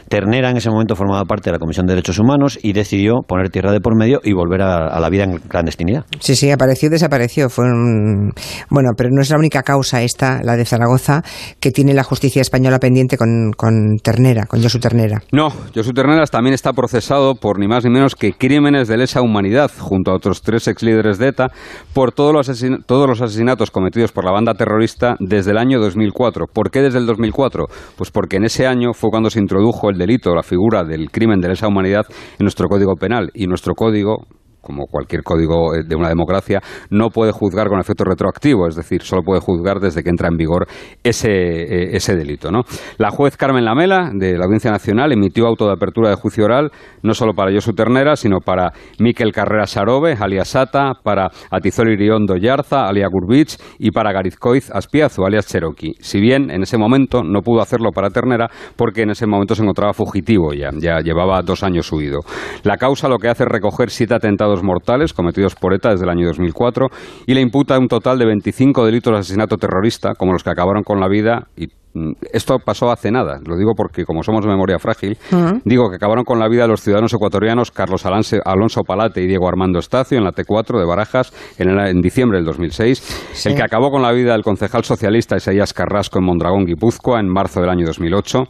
Ternera 0.08 0.50
en 0.50 0.56
ese 0.56 0.70
momento 0.70 0.96
formaba 0.96 1.24
parte 1.24 1.50
de 1.50 1.52
la 1.52 1.58
Comisión 1.58 1.86
de 1.86 1.92
Derechos 1.92 2.18
Humanos 2.18 2.58
y 2.62 2.72
decidió 2.72 3.20
poner 3.26 3.50
tierra 3.50 3.72
de 3.72 3.80
por 3.80 3.96
medio 3.96 4.20
y 4.24 4.32
volver 4.32 4.62
a, 4.62 4.98
la 4.98 5.10
vida 5.10 5.24
en 5.24 5.38
clandestinidad. 5.38 6.06
Sí, 6.20 6.34
sí, 6.34 6.50
apareció 6.50 6.88
y 6.88 6.90
desapareció. 6.90 7.50
Fue 7.50 7.66
un... 7.66 8.32
Bueno, 8.70 8.90
pero 8.96 9.10
no 9.12 9.20
es 9.20 9.30
la 9.30 9.36
única 9.36 9.62
causa 9.62 10.02
esta, 10.02 10.40
la 10.42 10.56
de 10.56 10.64
Zaragoza, 10.64 11.22
que 11.60 11.70
tiene 11.70 11.92
la 11.92 12.02
justicia 12.02 12.40
española 12.40 12.78
pendiente 12.78 13.18
con, 13.18 13.52
con 13.56 13.96
Ternera, 14.02 14.46
con 14.46 14.62
Josu 14.62 14.78
Ternera. 14.78 15.22
No, 15.32 15.50
Josu 15.74 15.92
Ternera 15.92 16.24
también 16.26 16.54
está 16.54 16.72
procesado 16.72 17.34
por 17.34 17.58
ni 17.58 17.68
más 17.68 17.84
ni 17.84 17.90
menos 17.90 18.14
que 18.14 18.32
crímenes 18.32 18.88
de 18.88 18.96
lesa 18.96 19.20
humanidad, 19.20 19.70
junto 19.78 20.12
a 20.12 20.14
otros 20.14 20.40
tres 20.42 20.66
ex 20.68 20.82
líderes 20.82 21.18
de 21.18 21.28
ETA, 21.28 21.48
por 21.92 22.12
todos 22.12 22.32
los, 22.32 22.86
todos 22.86 23.08
los 23.08 23.20
asesinatos 23.20 23.70
cometidos 23.70 24.12
por 24.12 24.24
la 24.24 24.32
banda 24.32 24.54
terrorista 24.54 25.16
desde 25.26 25.50
el 25.50 25.58
año 25.58 25.80
2004. 25.80 26.46
¿Por 26.52 26.70
qué 26.70 26.80
desde 26.80 26.98
el 26.98 27.06
2004? 27.06 27.66
Pues 27.96 28.10
porque 28.10 28.36
en 28.36 28.44
ese 28.44 28.66
año 28.66 28.92
fue 28.92 29.10
cuando 29.10 29.30
se 29.30 29.40
introdujo 29.40 29.90
el 29.90 29.98
delito, 29.98 30.34
la 30.34 30.42
figura 30.42 30.84
del 30.84 31.10
crimen 31.10 31.40
de 31.40 31.48
lesa 31.48 31.68
humanidad 31.68 32.06
en 32.38 32.44
nuestro 32.44 32.68
Código 32.68 32.94
Penal. 32.96 33.30
Y 33.34 33.46
nuestro 33.46 33.74
Código, 33.74 34.26
como 34.66 34.86
cualquier 34.86 35.22
código 35.22 35.74
eh, 35.74 35.84
de 35.86 35.94
una 35.94 36.08
democracia, 36.08 36.60
no 36.90 37.10
puede 37.10 37.32
juzgar 37.32 37.68
con 37.68 37.78
efecto 37.78 38.04
retroactivo, 38.04 38.66
es 38.66 38.74
decir, 38.74 39.02
solo 39.02 39.22
puede 39.22 39.40
juzgar 39.40 39.78
desde 39.78 40.02
que 40.02 40.10
entra 40.10 40.28
en 40.28 40.36
vigor 40.36 40.66
ese, 41.02 41.30
eh, 41.30 41.96
ese 41.96 42.16
delito. 42.16 42.50
¿no? 42.50 42.62
La 42.98 43.10
juez 43.10 43.36
Carmen 43.36 43.64
Lamela, 43.64 44.10
de 44.12 44.36
la 44.36 44.44
Audiencia 44.46 44.70
Nacional, 44.70 45.12
emitió 45.12 45.46
auto 45.46 45.66
de 45.66 45.72
apertura 45.72 46.10
de 46.10 46.16
juicio 46.16 46.44
oral 46.44 46.70
no 47.02 47.14
solo 47.14 47.34
para 47.34 47.52
Josu 47.52 47.72
Ternera, 47.72 48.16
sino 48.16 48.40
para 48.40 48.72
Miquel 48.98 49.32
Carrera 49.32 49.66
Sarobe, 49.66 50.16
alias 50.18 50.48
Sata, 50.48 50.94
para 51.02 51.30
Atizol 51.50 51.90
Iriondo 51.90 52.36
Yarza, 52.36 52.86
alias 52.86 53.10
Gurbich, 53.10 53.56
y 53.78 53.92
para 53.92 54.12
Garizcoiz 54.12 54.70
Aspiazu, 54.70 55.24
alias 55.24 55.46
Cherokee. 55.46 55.94
Si 56.00 56.20
bien 56.20 56.50
en 56.50 56.62
ese 56.62 56.78
momento 56.78 57.22
no 57.22 57.42
pudo 57.42 57.60
hacerlo 57.60 57.90
para 57.92 58.10
Ternera, 58.10 58.48
porque 58.74 59.02
en 59.02 59.10
ese 59.10 59.26
momento 59.26 59.54
se 59.54 59.62
encontraba 59.62 59.92
fugitivo 59.92 60.52
ya, 60.52 60.70
ya 60.76 61.00
llevaba 61.00 61.42
dos 61.42 61.62
años 61.62 61.92
huido. 61.92 62.20
La 62.64 62.76
causa 62.76 63.08
lo 63.08 63.18
que 63.18 63.28
hace 63.28 63.44
es 63.44 63.48
recoger 63.48 63.90
siete 63.90 64.14
atentados 64.14 64.55
mortales 64.62 65.12
cometidos 65.12 65.54
por 65.54 65.74
ETA 65.74 65.90
desde 65.90 66.04
el 66.04 66.10
año 66.10 66.26
2004 66.26 66.88
y 67.26 67.34
le 67.34 67.40
imputa 67.40 67.78
un 67.78 67.88
total 67.88 68.18
de 68.18 68.26
25 68.26 68.84
delitos 68.84 69.12
de 69.12 69.18
asesinato 69.18 69.56
terrorista, 69.56 70.14
como 70.14 70.32
los 70.32 70.42
que 70.42 70.50
acabaron 70.50 70.82
con 70.82 71.00
la 71.00 71.08
vida 71.08 71.46
y 71.56 71.66
mm, 71.94 72.12
esto 72.32 72.58
pasó 72.64 72.90
hace 72.90 73.10
nada, 73.10 73.38
lo 73.44 73.56
digo 73.56 73.72
porque 73.76 74.04
como 74.04 74.22
somos 74.22 74.44
de 74.44 74.50
memoria 74.50 74.78
frágil, 74.78 75.16
digo 75.64 75.88
que 75.90 75.96
acabaron 75.96 76.24
con 76.24 76.38
la 76.38 76.48
vida 76.48 76.62
de 76.62 76.68
los 76.68 76.80
ciudadanos 76.80 77.12
ecuatorianos 77.14 77.70
Carlos 77.70 78.04
Alonso 78.06 78.82
Palate 78.82 79.22
y 79.22 79.26
Diego 79.26 79.48
Armando 79.48 79.78
Estacio 79.78 80.18
en 80.18 80.24
la 80.24 80.32
T4 80.32 80.78
de 80.78 80.84
Barajas 80.84 81.32
en, 81.58 82.00
diciembre 82.00 82.38
del 82.38 82.46
2006, 82.46 83.46
el 83.46 83.54
que 83.54 83.62
acabó 83.62 83.90
con 83.90 84.02
la 84.02 84.12
vida 84.12 84.32
del 84.32 84.42
concejal 84.42 84.84
socialista 84.84 85.36
Isaías 85.36 85.72
Carrasco 85.72 86.18
en 86.18 86.24
Mondragón, 86.24 86.66
Guipúzcoa, 86.66 87.20
en 87.20 87.28
marzo 87.28 87.60
del 87.60 87.70
año 87.70 87.86
2008, 87.86 88.44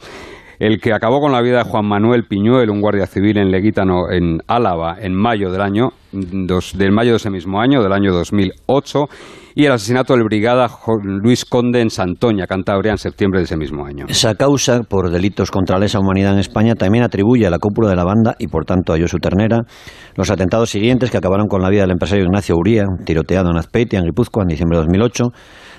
el 0.58 0.80
que 0.80 0.92
acabó 0.92 1.20
con 1.20 1.32
la 1.32 1.40
vida 1.40 1.58
de 1.58 1.64
Juan 1.64 1.84
Manuel 1.84 2.24
Piñuel, 2.24 2.70
un 2.70 2.80
guardia 2.80 3.06
civil 3.06 3.36
en 3.36 3.50
Leguítano, 3.50 4.10
en 4.10 4.42
Álava, 4.46 4.96
en 5.00 5.14
mayo 5.14 5.50
del 5.50 5.60
año, 5.60 5.92
del 6.12 6.92
mayo 6.92 7.12
de 7.12 7.16
ese 7.16 7.30
mismo 7.30 7.60
año, 7.60 7.82
del 7.82 7.92
año 7.92 8.12
2008, 8.12 9.08
y 9.58 9.64
el 9.64 9.72
asesinato 9.72 10.12
del 10.12 10.22
brigada 10.24 10.68
Luis 11.02 11.46
Conde 11.46 11.80
en 11.80 11.88
Santoña, 11.88 12.46
Cantabria, 12.46 12.92
en 12.92 12.98
septiembre 12.98 13.40
de 13.40 13.44
ese 13.44 13.56
mismo 13.56 13.86
año. 13.86 14.04
Esa 14.06 14.34
causa 14.34 14.82
por 14.82 15.10
delitos 15.10 15.50
contra 15.50 15.76
la 15.76 15.86
lesa 15.86 15.98
humanidad 15.98 16.34
en 16.34 16.40
España 16.40 16.74
también 16.74 17.02
atribuye 17.02 17.46
a 17.46 17.50
la 17.50 17.58
cúpula 17.58 17.88
de 17.88 17.96
la 17.96 18.04
banda 18.04 18.36
y 18.38 18.48
por 18.48 18.66
tanto 18.66 18.92
a 18.92 18.98
Josu 18.98 19.16
Ternera 19.16 19.62
los 20.14 20.30
atentados 20.30 20.68
siguientes 20.68 21.10
que 21.10 21.16
acabaron 21.16 21.46
con 21.46 21.62
la 21.62 21.70
vida 21.70 21.80
del 21.80 21.92
empresario 21.92 22.26
Ignacio 22.26 22.54
Uría, 22.54 22.84
tiroteado 23.06 23.50
en 23.50 23.56
Azpeitia, 23.56 23.98
en 23.98 24.04
Guipúzcoa, 24.04 24.42
en 24.42 24.48
diciembre 24.48 24.76
de 24.76 24.84
2008, 24.84 25.24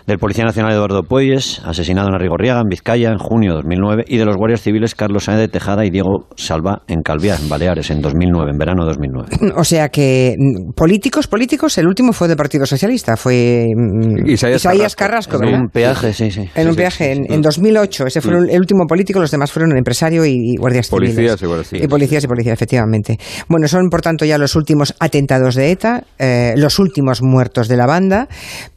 del 0.08 0.20
Policía 0.20 0.46
Nacional 0.46 0.72
Eduardo 0.72 1.04
Pueyes, 1.04 1.62
asesinado 1.66 2.08
en 2.08 2.16
Arrigorriaga, 2.16 2.62
en 2.62 2.70
Vizcaya, 2.70 3.10
en 3.10 3.18
junio 3.18 3.52
de 3.52 3.56
2009, 3.58 4.06
y 4.08 4.18
de 4.18 4.26
los 4.26 4.38
guardias 4.38 4.62
civiles 4.62 4.96
Carlos 4.96 5.26
Sáenz 5.26 5.42
de 5.42 5.48
Tejada 5.50 5.86
y 5.86 5.90
Diego 5.90 6.30
Salva 6.36 6.82
en 6.88 7.02
Calviá, 7.02 7.36
en 7.36 7.50
Baleares, 7.50 7.92
en 7.92 8.02
2009, 8.02 8.52
en 8.52 8.58
verano 8.58 8.86
de 8.86 8.92
2009. 8.92 9.30
O 9.58 9.66
sea 9.66 9.90
que 9.90 10.36
mm, 10.38 10.74
políticos, 10.76 11.28
políticos, 11.28 11.78
el 11.78 11.88
último 11.88 12.14
fue 12.14 12.30
del 12.30 12.38
Partido 12.38 12.66
Socialista, 12.66 13.18
fue 13.18 13.67
mm, 13.76 14.28
Isaías, 14.28 14.96
Carrasco, 14.96 15.42
En 15.44 15.56
un 15.56 15.70
peaje, 15.70 16.14
sí, 16.14 16.32
sí. 16.32 16.50
En 16.56 16.70
un 16.70 16.76
peaje, 16.76 17.12
en, 17.12 17.42
2008, 17.42 18.08
ese 18.08 18.22
fue 18.22 18.34
mm. 18.34 18.50
el 18.50 18.60
último 18.60 18.86
político, 18.88 19.20
los 19.20 19.32
demás 19.32 19.52
fueron 19.52 19.72
el 19.72 19.78
empresario 19.78 20.26
y, 20.26 20.56
guardias 20.58 20.90
policías 20.90 21.40
civiles. 21.40 21.74
Y, 21.74 21.88
policías 21.88 22.24
y 22.24 22.28
policías, 22.28 22.54
efectivamente. 22.54 23.18
Bueno, 23.48 23.68
son 23.68 23.90
por 23.90 24.02
tanto 24.02 24.26
ya 24.26 24.38
los 24.38 24.56
últimos 24.56 24.96
atentados 25.00 25.56
de 25.56 25.72
ETA, 25.72 26.04
eh, 26.20 26.54
los 26.58 26.80
últimos 26.80 27.22
muertos 27.22 27.68
de 27.68 27.78
la 27.78 27.86
banda, 27.86 28.28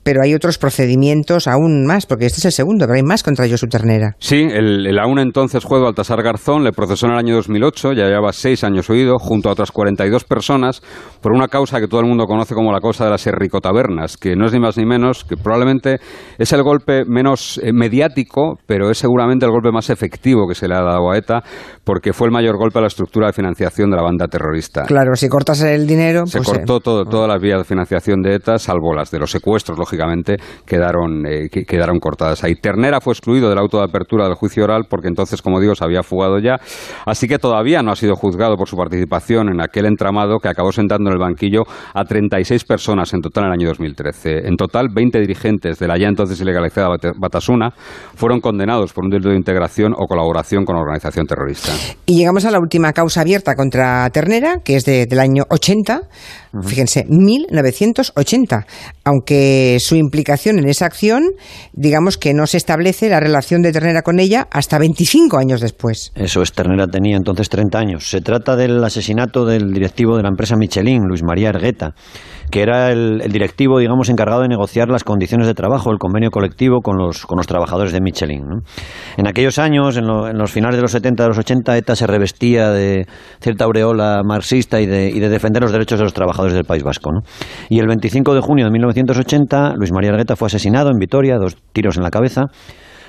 pero 0.03 0.23
hay 0.23 0.35
otros 0.35 0.59
procedimientos 0.59 1.47
aún 1.47 1.87
más, 1.87 2.07
porque 2.07 2.27
este 2.27 2.39
es 2.39 2.45
el 2.47 2.53
segundo, 2.53 2.87
pero 2.87 2.97
hay 2.97 3.03
más 3.03 3.23
contra 3.23 3.49
Josu 3.49 3.67
Ternera. 3.67 4.17
Sí, 4.19 4.47
el, 4.51 4.99
aún 4.99 5.19
entonces 5.19 5.65
juez 5.65 5.83
Baltasar 5.83 6.23
Garzón 6.23 6.65
le 6.65 6.73
procesó 6.73 7.07
en 7.07 7.13
el 7.13 7.19
año 7.19 7.35
2008, 7.37 7.93
ya 7.93 8.07
llevaba 8.07 8.33
seis 8.33 8.65
años 8.65 8.89
huido, 8.89 9.19
junto 9.19 9.49
a 9.49 9.53
otras 9.53 9.71
42 9.73 10.25
personas, 10.25 10.83
por 11.21 11.33
una 11.33 11.49
causa 11.49 11.81
que 11.81 11.89
todo 11.89 12.01
el 12.01 12.07
mundo 12.07 12.27
conoce 12.27 12.55
como 12.55 12.73
la 12.73 12.81
causa 12.81 13.05
de 13.05 13.11
las 13.11 13.25
Tabernas, 13.63 14.17
que 14.17 14.37
no 14.37 14.47
es 14.47 14.53
ni 14.53 14.61
más 14.61 14.77
ni 14.77 14.85
menos, 14.85 15.25
que 15.25 15.37
probablemente 15.37 15.99
es 16.39 16.53
el 16.53 16.63
golpe 16.63 17.05
menos 17.05 17.61
eh, 17.63 17.73
mediático, 17.73 18.59
pero 18.67 18.91
es 18.91 18.99
seguramente 18.99 19.45
el 19.45 19.53
golpe 19.53 19.71
más 19.71 19.91
efectivo 19.91 20.47
que 20.49 20.55
se 20.55 20.69
le 20.69 20.75
ha 20.75 20.83
dado 20.83 21.11
a 21.11 21.17
ETA, 21.17 21.43
porque 21.85 22.13
fue 22.13 22.27
el 22.29 22.33
mayor 22.33 22.57
golpe 22.57 22.79
a 22.79 22.83
la 22.83 22.89
estructura 22.89 23.27
de 23.27 23.33
financiación 23.33 23.91
de 23.91 23.97
la 23.97 24.03
banda 24.03 24.29
terrorista. 24.29 24.85
Claro, 24.85 25.15
si 25.15 25.29
cortas 25.29 25.63
el 25.63 25.87
dinero... 25.87 26.27
Se 26.27 26.39
pues, 26.39 26.49
cortó 26.49 26.81
todo, 26.81 27.05
todas 27.05 27.29
las 27.29 27.41
vías 27.41 27.59
de 27.59 27.65
financiación 27.65 28.23
de 28.23 28.37
ETA, 28.37 28.59
salvo 28.59 28.95
las 28.95 29.11
de 29.11 29.19
los 29.19 29.31
secuestros, 29.31 29.79
lógicamente, 29.91 30.37
quedaron, 30.65 31.27
eh, 31.27 31.49
quedaron 31.49 31.99
cortadas 31.99 32.45
ahí. 32.45 32.55
Ternera 32.55 33.01
fue 33.01 33.13
excluido 33.13 33.49
del 33.49 33.59
auto 33.59 33.79
de 33.79 33.85
apertura 33.85 34.25
del 34.25 34.35
juicio 34.35 34.65
oral 34.65 34.85
porque 34.89 35.09
entonces, 35.09 35.43
como 35.43 35.61
digo, 35.61 35.75
se 35.75 35.85
había 35.85 36.03
fugado 36.03 36.39
ya, 36.39 36.57
así 37.07 37.27
que 37.27 37.39
todavía 37.39 37.83
no 37.83 37.91
ha 37.91 37.97
sido 37.97 38.15
juzgado 38.15 38.57
por 38.57 38.69
su 38.69 38.77
participación 38.77 39.49
en 39.49 39.61
aquel 39.61 39.87
entramado 39.87 40.39
que 40.39 40.49
acabó 40.49 40.71
sentando 40.71 41.11
en 41.11 41.15
el 41.15 41.21
banquillo 41.21 41.63
a 41.95 42.05
36 42.05 42.65
personas 42.65 43.13
en 43.15 43.21
total 43.21 43.45
en 43.45 43.49
el 43.49 43.53
año 43.55 43.69
2013. 43.69 44.47
En 44.47 44.57
total, 44.57 44.89
20 44.95 45.19
dirigentes 45.21 45.79
de 45.79 45.89
la 45.89 45.99
ya 45.99 46.09
entonces 46.09 46.41
ilegalizada 46.41 46.89
Batasuna 47.19 47.71
fueron 48.15 48.41
condenados 48.41 48.93
por 48.93 49.05
un 49.05 49.11
delito 49.11 49.31
de 49.31 49.37
integración 49.37 49.93
o 49.97 50.07
colaboración 50.07 50.65
con 50.65 50.77
la 50.77 50.83
organización 50.83 51.27
terrorista. 51.27 51.73
Y 52.07 52.17
llegamos 52.17 52.45
a 52.45 52.51
la 52.51 52.59
última 52.59 52.93
causa 52.93 53.23
abierta 53.23 53.55
contra 53.55 54.09
Ternera, 54.11 54.61
que 54.65 54.77
es 54.77 54.85
del 54.85 55.19
año 55.19 55.45
80, 55.49 56.03
fíjense, 56.63 57.05
1980, 57.09 58.67
aunque 59.05 59.79
su 59.81 59.97
implicación 59.97 60.59
en 60.59 60.69
esa 60.69 60.87
acción, 60.87 61.25
digamos 61.73 62.19
que 62.19 62.35
no 62.35 62.47
se 62.47 62.57
establece 62.57 63.09
la 63.09 63.21
relación 63.21 63.63
de 63.63 63.73
Ternera 63.73 64.03
con 64.03 64.21
ella 64.21 64.49
hasta 64.51 64.79
25 64.79 65.39
años 65.39 65.61
después. 65.61 66.13
Eso 66.15 66.43
es, 66.43 66.53
Ternera 66.53 66.87
tenía 66.87 67.17
entonces 67.17 67.49
30 67.49 67.79
años. 67.79 68.11
Se 68.11 68.21
trata 68.21 68.57
del 68.57 68.83
asesinato 68.83 69.45
del 69.45 69.73
directivo 69.73 70.17
de 70.17 70.23
la 70.23 70.29
empresa 70.29 70.57
Michelin, 70.57 71.05
Luis 71.05 71.23
María 71.23 71.49
Ergueta 71.49 71.95
que 72.51 72.63
era 72.63 72.91
el, 72.91 73.21
directivo, 73.31 73.79
digamos, 73.79 74.09
encargado 74.09 74.43
de 74.43 74.49
negociar 74.49 74.89
las 74.89 75.05
condiciones 75.05 75.47
de 75.47 75.55
trabajo, 75.55 75.91
el 75.91 75.99
convenio 75.99 76.31
colectivo 76.31 76.81
con 76.81 76.99
los, 76.99 77.25
con 77.25 77.39
los 77.39 77.47
trabajadores 77.47 77.93
de 77.93 78.01
Michelin. 78.01 78.43
En 79.17 79.27
aquellos 79.27 79.59
años, 79.59 79.97
en, 79.97 80.07
los 80.07 80.51
finales 80.51 80.77
de 80.77 80.83
los 80.83 80.93
70, 80.93 81.23
de 81.23 81.29
los 81.29 81.39
80, 81.39 81.77
ETA 81.77 81.97
se 81.97 82.07
revestía 82.07 82.71
de 82.71 83.07
cierta 83.41 83.65
aureola 83.65 84.23
marxista 84.25 84.81
y 84.81 84.87
de, 84.87 85.13
de 85.13 85.29
defender 85.29 85.63
los 85.63 85.73
derechos 85.73 85.99
de 85.99 86.05
los 86.05 86.15
trabajadores 86.15 86.55
del 86.55 86.65
País 86.65 86.83
Vasco. 86.83 87.11
Y 87.69 87.79
el 87.79 87.87
25 87.87 88.35
de 88.35 88.41
junio 88.41 88.65
de 88.65 88.73
1980, 88.73 89.70
Luis 89.77 89.93
María 89.93 90.11
Argueta 90.11 90.37
fue 90.37 90.47
asesinado 90.47 90.91
en 90.91 90.99
Vitoria, 90.99 91.37
dos 91.39 91.57
tiros 91.73 91.97
en 91.97 92.03
la 92.03 92.11
cabeza. 92.11 92.47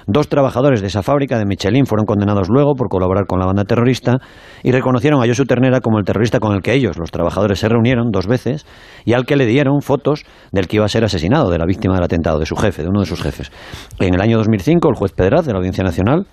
Dos 0.07 0.29
trabajadores 0.29 0.81
de 0.81 0.87
esa 0.87 1.03
fábrica 1.03 1.37
de 1.37 1.45
Michelin 1.45 1.85
fueron 1.85 2.05
condenados 2.05 2.49
luego 2.49 2.73
por 2.75 2.89
colaborar 2.89 3.27
con 3.27 3.39
la 3.39 3.45
banda 3.45 3.65
terrorista 3.65 4.17
y 4.63 4.71
reconocieron 4.71 5.21
a 5.21 5.27
Josu 5.27 5.45
Ternera 5.45 5.79
como 5.79 5.99
el 5.99 6.05
terrorista 6.05 6.39
con 6.39 6.53
el 6.53 6.61
que 6.61 6.73
ellos, 6.73 6.97
los 6.97 7.11
trabajadores, 7.11 7.59
se 7.59 7.69
reunieron 7.69 8.11
dos 8.11 8.25
veces 8.25 8.65
y 9.05 9.13
al 9.13 9.25
que 9.25 9.35
le 9.35 9.45
dieron 9.45 9.81
fotos 9.81 10.25
del 10.51 10.67
que 10.67 10.77
iba 10.77 10.85
a 10.85 10.89
ser 10.89 11.03
asesinado, 11.03 11.51
de 11.51 11.59
la 11.59 11.65
víctima 11.65 11.93
del 11.95 12.03
atentado, 12.03 12.39
de 12.39 12.45
su 12.45 12.55
jefe, 12.55 12.81
de 12.81 12.89
uno 12.89 13.01
de 13.01 13.05
sus 13.05 13.21
jefes. 13.21 13.51
En 13.99 14.15
el 14.15 14.21
año 14.21 14.37
2005, 14.37 14.89
el 14.89 14.95
juez 14.95 15.11
Pedraz 15.11 15.45
de 15.45 15.51
la 15.53 15.59
Audiencia 15.59 15.83
Nacional 15.83 16.25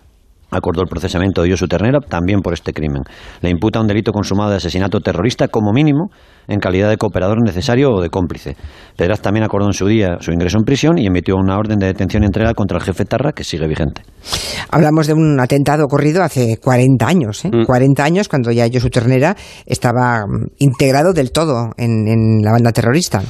acordó 0.50 0.82
el 0.82 0.88
procesamiento 0.88 1.42
de 1.42 1.50
Josu 1.50 1.66
Ternera 1.66 2.00
también 2.00 2.40
por 2.40 2.54
este 2.54 2.72
crimen. 2.72 3.02
Le 3.40 3.50
imputa 3.50 3.80
un 3.80 3.86
delito 3.86 4.12
consumado 4.12 4.50
de 4.50 4.56
asesinato 4.56 5.00
terrorista 5.00 5.48
como 5.48 5.72
mínimo 5.72 6.10
en 6.46 6.60
calidad 6.60 6.88
de 6.88 6.96
cooperador 6.96 7.42
necesario 7.44 7.90
o 7.90 8.00
de 8.00 8.08
cómplice. 8.08 8.56
Pedraz 8.96 9.20
también 9.20 9.44
acordó 9.44 9.66
en 9.66 9.74
su 9.74 9.86
día 9.86 10.16
su 10.20 10.32
ingreso 10.32 10.58
en 10.58 10.64
prisión 10.64 10.98
y 10.98 11.06
emitió 11.06 11.36
una 11.36 11.58
orden 11.58 11.78
de 11.78 11.86
detención 11.86 12.22
y 12.22 12.26
entrega 12.26 12.54
contra 12.54 12.78
el 12.78 12.84
jefe 12.84 13.04
Tarra 13.04 13.32
que 13.32 13.44
sigue 13.44 13.68
vigente. 13.68 14.02
Hablamos 14.70 15.06
de 15.06 15.12
un 15.12 15.38
atentado 15.40 15.84
ocurrido 15.84 16.22
hace 16.22 16.56
40 16.62 17.06
años, 17.06 17.44
¿eh? 17.44 17.50
40 17.66 18.02
mm. 18.02 18.06
años 18.06 18.28
cuando 18.28 18.50
ya 18.50 18.66
Josu 18.72 18.88
Ternera 18.88 19.36
estaba 19.66 20.20
mm, 20.26 20.46
integrado 20.58 21.12
del 21.12 21.32
todo 21.32 21.72
en 21.76 22.42
la 22.42 22.52
banda 22.52 22.72
terrorista. 22.72 23.22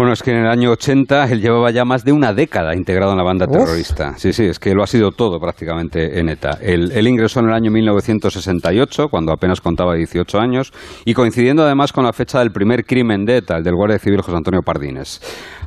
Bueno, 0.00 0.14
es 0.14 0.22
que 0.22 0.30
en 0.30 0.38
el 0.38 0.46
año 0.46 0.70
80 0.70 1.24
él 1.24 1.42
llevaba 1.42 1.70
ya 1.70 1.84
más 1.84 2.02
de 2.06 2.12
una 2.12 2.32
década 2.32 2.74
integrado 2.74 3.12
en 3.12 3.18
la 3.18 3.22
banda 3.22 3.46
terrorista. 3.46 4.16
Sí, 4.16 4.32
sí, 4.32 4.44
es 4.44 4.58
que 4.58 4.72
lo 4.72 4.82
ha 4.82 4.86
sido 4.86 5.10
todo 5.10 5.38
prácticamente 5.38 6.18
en 6.18 6.30
ETA. 6.30 6.56
Él, 6.62 7.06
ingresó 7.06 7.40
en 7.40 7.50
el 7.50 7.52
año 7.52 7.70
1968, 7.70 9.08
cuando 9.10 9.30
apenas 9.30 9.60
contaba 9.60 9.94
18 9.94 10.38
años, 10.38 10.72
y 11.04 11.12
coincidiendo 11.12 11.64
además 11.64 11.92
con 11.92 12.04
la 12.04 12.14
fecha 12.14 12.38
del 12.38 12.50
primer 12.50 12.86
crimen 12.86 13.26
de 13.26 13.36
ETA, 13.36 13.58
el 13.58 13.62
del 13.62 13.74
guardia 13.74 13.98
civil 13.98 14.22
José 14.22 14.38
Antonio 14.38 14.62
Pardines. 14.64 15.20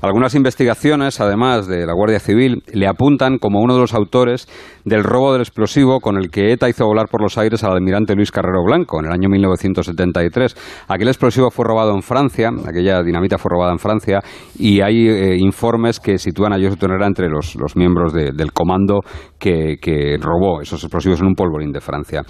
Algunas 0.03 0.35
investigaciones, 0.35 1.21
además 1.21 1.65
de 1.65 1.85
la 1.85 1.93
Guardia 1.93 2.19
Civil, 2.19 2.61
le 2.73 2.87
apuntan 2.87 3.37
como 3.37 3.61
uno 3.61 3.75
de 3.75 3.79
los 3.79 3.93
autores 3.93 4.49
del 4.83 5.01
robo 5.01 5.31
del 5.31 5.43
explosivo 5.43 6.01
con 6.01 6.17
el 6.17 6.29
que 6.29 6.51
ETA 6.51 6.67
hizo 6.67 6.85
volar 6.85 7.07
por 7.09 7.21
los 7.21 7.37
aires 7.37 7.63
al 7.63 7.71
almirante 7.71 8.13
Luis 8.13 8.29
Carrero 8.29 8.65
Blanco 8.65 8.99
en 8.99 9.05
el 9.05 9.13
año 9.13 9.29
1973. 9.29 10.85
Aquel 10.89 11.07
explosivo 11.07 11.51
fue 11.51 11.63
robado 11.63 11.95
en 11.95 12.01
Francia, 12.01 12.49
aquella 12.67 13.01
dinamita 13.01 13.37
fue 13.37 13.51
robada 13.51 13.71
en 13.71 13.79
Francia, 13.79 14.19
y 14.59 14.81
hay 14.81 15.07
eh, 15.07 15.37
informes 15.37 16.01
que 16.01 16.17
sitúan 16.17 16.51
a 16.51 16.57
José 16.57 16.75
Tonera 16.75 17.07
entre 17.07 17.29
los, 17.29 17.55
miembros 17.77 18.11
del 18.11 18.51
comando 18.51 18.99
que, 19.39 20.17
robó 20.19 20.61
esos 20.61 20.83
explosivos 20.83 21.21
en 21.21 21.27
un 21.27 21.35
polvorín 21.35 21.71
de 21.71 21.79
Francia. 21.79 22.23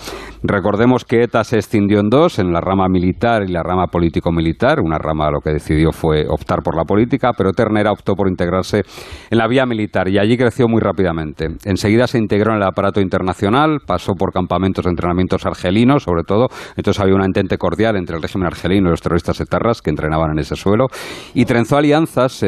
Recordemos 0.43 1.05
que 1.05 1.23
ETA 1.23 1.43
se 1.43 1.55
extindió 1.55 1.99
en 2.01 2.09
dos, 2.09 2.37
en 2.37 2.53
la 2.53 2.61
rama 2.61 2.87
militar 2.87 3.41
y 3.43 3.51
la 3.51 3.63
rama 3.63 3.87
político-militar. 3.87 4.79
Una 4.79 4.99
rama 4.99 5.31
lo 5.31 5.39
que 5.39 5.51
decidió 5.53 5.91
fue 5.91 6.25
optar 6.27 6.59
por 6.63 6.75
la 6.75 6.85
política, 6.85 7.31
pero 7.35 7.51
Ternera 7.63 7.91
optó 7.91 8.15
por 8.15 8.27
integrarse 8.27 8.81
en 9.29 9.37
la 9.37 9.47
vía 9.47 9.65
militar 9.65 10.09
y 10.09 10.19
allí 10.19 10.37
creció 10.37 10.67
muy 10.67 10.81
rápidamente. 10.81 11.47
Enseguida 11.65 12.07
se 12.07 12.17
integró 12.17 12.51
en 12.51 12.57
el 12.57 12.67
aparato 12.67 12.99
internacional, 12.99 13.79
pasó 13.85 14.13
por 14.13 14.33
campamentos 14.33 14.83
de 14.85 14.91
entrenamientos 14.91 15.45
argelinos, 15.45 16.03
sobre 16.03 16.23
todo. 16.23 16.47
Entonces 16.75 17.01
había 17.01 17.15
una 17.15 17.25
entente 17.25 17.57
cordial 17.57 17.95
entre 17.95 18.17
el 18.17 18.21
régimen 18.21 18.47
argelino 18.47 18.87
y 18.87 18.91
los 18.91 19.01
terroristas 19.01 19.39
etarras 19.39 19.81
que 19.81 19.89
entrenaban 19.89 20.31
en 20.31 20.39
ese 20.39 20.55
suelo. 20.55 20.87
Y 21.33 21.45
trenzó 21.45 21.77
alianzas 21.77 22.43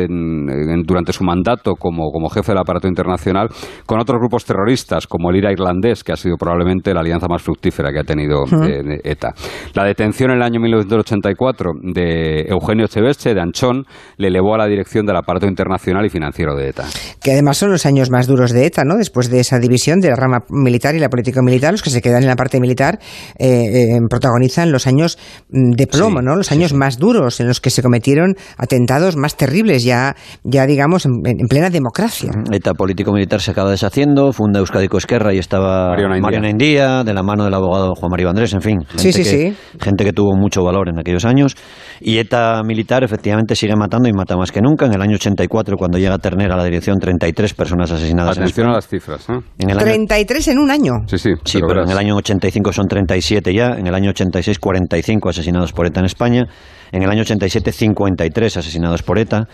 durante 0.86 1.14
su 1.14 1.24
mandato 1.24 1.76
como, 1.76 2.30
jefe 2.30 2.52
del 2.52 2.60
aparato 2.60 2.88
internacional 2.88 3.48
con 3.86 4.00
otros 4.00 4.20
grupos 4.20 4.46
terroristas, 4.46 5.08
como 5.08 5.30
el 5.30 5.38
IRA 5.38 5.52
irlandés, 5.52 6.04
que 6.04 6.12
ha 6.12 6.16
sido 6.18 6.36
probablemente 6.38 6.94
la 6.94 7.02
alianza 7.02 7.28
más 7.30 7.42
fructífera 7.42 7.92
que 7.92 8.00
ha 8.00 8.04
tenido 8.04 8.44
eh, 8.64 9.00
ETA. 9.04 9.34
La 9.74 9.84
detención 9.84 10.32
en 10.32 10.38
el 10.38 10.44
año 10.44 10.60
1984 10.60 11.72
de 11.94 12.42
Eugenio 12.50 12.88
Cheveste, 12.88 13.34
de 13.34 13.42
Anchón, 13.42 13.86
le 14.18 14.28
elevó 14.28 14.56
a 14.56 14.58
la 14.58 14.68
dirección 14.68 15.05
del 15.06 15.16
aparato 15.16 15.48
internacional 15.48 16.06
y 16.06 16.10
financiero 16.10 16.56
de 16.56 16.70
ETA. 16.70 16.86
Que 17.22 17.32
además 17.32 17.58
son 17.58 17.72
los 17.72 17.86
años 17.86 18.10
más 18.10 18.28
duros 18.28 18.52
de 18.52 18.66
ETA, 18.66 18.84
¿no? 18.84 18.98
Después 18.98 19.30
de 19.30 19.40
esa 19.40 19.60
división 19.60 20.00
de 20.00 20.10
la 20.10 20.16
rama 20.16 20.40
militar 20.50 20.96
y 20.96 21.00
la 21.00 21.10
política 21.10 21.42
militar, 21.42 21.72
los 21.72 21.82
que 21.82 21.90
se 21.90 22.02
quedan 22.02 22.24
en 22.24 22.30
la 22.30 22.36
parte 22.36 22.60
militar 22.60 23.00
eh, 23.38 23.48
eh, 23.96 24.00
protagonizan 24.10 24.72
los 24.72 24.88
años 24.88 25.18
mm, 25.50 25.72
de 25.72 25.88
plomo, 25.88 26.22
¿no? 26.22 26.36
Los 26.36 26.52
años 26.52 26.74
más 26.74 26.98
duros 26.98 27.40
en 27.40 27.48
los 27.48 27.62
que 27.62 27.70
se 27.70 27.82
cometieron 27.82 28.36
atentados 28.58 29.16
más 29.16 29.38
terribles, 29.38 29.84
ya, 29.84 30.16
ya 30.44 30.66
digamos, 30.66 31.06
en, 31.06 31.22
plena 31.50 31.70
democracia. 31.70 32.32
ETA 32.52 32.74
político-militar 32.74 33.42
se 33.42 33.52
acaba 33.52 33.72
deshaciendo, 33.72 34.32
funda 34.34 34.60
Euskadico 34.60 34.98
Esquerra 34.98 35.34
y 35.34 35.38
estaba 35.38 35.96
Mariana 36.20 36.50
Indía, 36.50 37.04
de 37.04 37.14
la 37.14 37.24
mano 37.24 37.44
del 37.46 37.54
abogado 37.54 37.94
Juan 37.96 38.10
María 38.12 38.30
Andrés, 38.30 38.54
en 38.54 38.62
fin. 38.62 38.78
Gente 38.98 39.24
que, 39.24 39.54
Gente 39.80 40.04
que 40.04 40.14
tuvo 40.14 40.36
mucho 40.36 40.64
valor 40.64 40.90
en 40.90 41.00
aquellos 41.00 41.26
años. 41.26 41.56
Y 42.00 42.18
ETA 42.18 42.62
militar 42.64 43.04
efectivamente 43.04 43.56
sigue 43.56 43.76
matando 43.76 44.10
y 44.10 44.14
mata 44.14 44.36
más 44.38 44.52
que 44.52 44.62
nunca. 44.62 44.86
En 44.86 44.95
el 44.96 45.02
año 45.02 45.16
84, 45.16 45.78
cuando 45.78 45.98
llega 45.98 46.18
Ternera 46.18 46.56
a 46.56 46.58
la 46.58 46.64
dirección, 46.64 46.98
33 47.00 47.54
personas 47.54 47.92
asesinadas. 47.92 48.38
Atención 48.38 48.68
a 48.68 48.74
las 48.74 48.88
cifras. 48.88 49.30
¿eh? 49.30 49.40
En 49.60 49.70
el 49.70 49.78
33 49.78 50.48
en 50.50 50.60
un 50.60 50.72
año. 50.72 50.92
Sí, 51.08 51.18
sí. 51.18 51.32
Sí, 51.44 51.60
pero, 51.68 51.84
en 51.84 51.90
el 51.90 51.98
año 51.98 52.16
85 52.16 52.74
son 52.74 52.88
37 52.88 53.54
ya, 53.54 53.76
en 53.78 53.88
el 53.88 53.96
año 53.96 54.10
86 54.10 54.60
45 54.60 55.30
asesinados 55.30 55.74
por 55.74 55.86
ETA 55.86 56.00
en 56.00 56.06
España, 56.06 56.48
en 56.92 57.04
el 57.04 57.10
año 57.10 57.22
87 57.22 57.72
53 57.72 58.58
asesinados 58.58 59.04
por 59.04 59.20
ETA. 59.20 59.48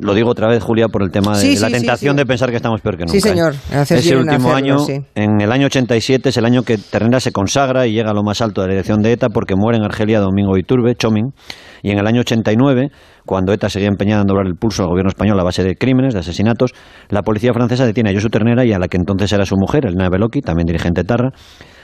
Lo 0.00 0.14
digo 0.14 0.30
otra 0.30 0.48
vez, 0.48 0.62
Julia, 0.62 0.88
por 0.88 1.02
el 1.02 1.10
tema 1.10 1.38
de 1.38 1.60
la 1.60 1.68
tentación 1.68 2.16
de 2.16 2.24
pensar 2.24 2.50
que 2.50 2.56
estamos 2.56 2.80
peor 2.80 2.96
que 2.96 3.04
nunca. 3.04 3.12
Sí, 3.12 3.20
señor. 3.20 3.54
¿eh? 3.72 3.82
Ese 3.82 4.16
último 4.16 4.52
año, 4.52 4.76
en 5.14 5.40
el 5.40 5.52
año 5.52 5.66
87, 5.66 6.28
es 6.30 6.36
el 6.36 6.44
año 6.44 6.62
que 6.62 6.78
Ternera 6.78 7.20
se 7.20 7.32
consagra 7.32 7.86
y 7.86 7.92
llega 7.92 8.10
a 8.10 8.14
lo 8.14 8.22
más 8.22 8.40
alto 8.40 8.62
de 8.62 8.68
la 8.68 8.72
dirección 8.74 9.02
de 9.02 9.12
ETA 9.12 9.28
porque 9.28 9.54
muere 9.56 9.78
en 9.78 9.84
Argelia 9.84 10.20
Domingo 10.20 10.56
Iturbe, 10.56 10.94
Chomín, 10.94 11.32
y 11.82 11.90
en 11.90 11.98
el 11.98 12.06
año 12.06 12.20
89 12.20 12.88
cuando 13.26 13.52
ETA 13.52 13.68
seguía 13.68 13.88
empeñada 13.88 14.22
en 14.22 14.26
doblar 14.26 14.46
el 14.46 14.54
pulso 14.54 14.82
al 14.82 14.88
gobierno 14.88 15.08
español 15.08 15.38
a 15.38 15.44
base 15.44 15.62
de 15.62 15.76
crímenes, 15.76 16.14
de 16.14 16.20
asesinatos, 16.20 16.72
la 17.10 17.22
policía 17.22 17.52
francesa 17.52 17.86
detiene 17.86 18.10
a 18.10 18.14
Josu 18.14 18.28
Ternera 18.28 18.64
y 18.64 18.72
a 18.72 18.78
la 18.78 18.88
que 18.88 18.96
entonces 18.96 19.32
era 19.32 19.44
su 19.44 19.56
mujer, 19.56 19.86
Elena 19.86 20.08
Beloki, 20.10 20.40
también 20.40 20.66
dirigente 20.66 21.04
Tarra, 21.04 21.30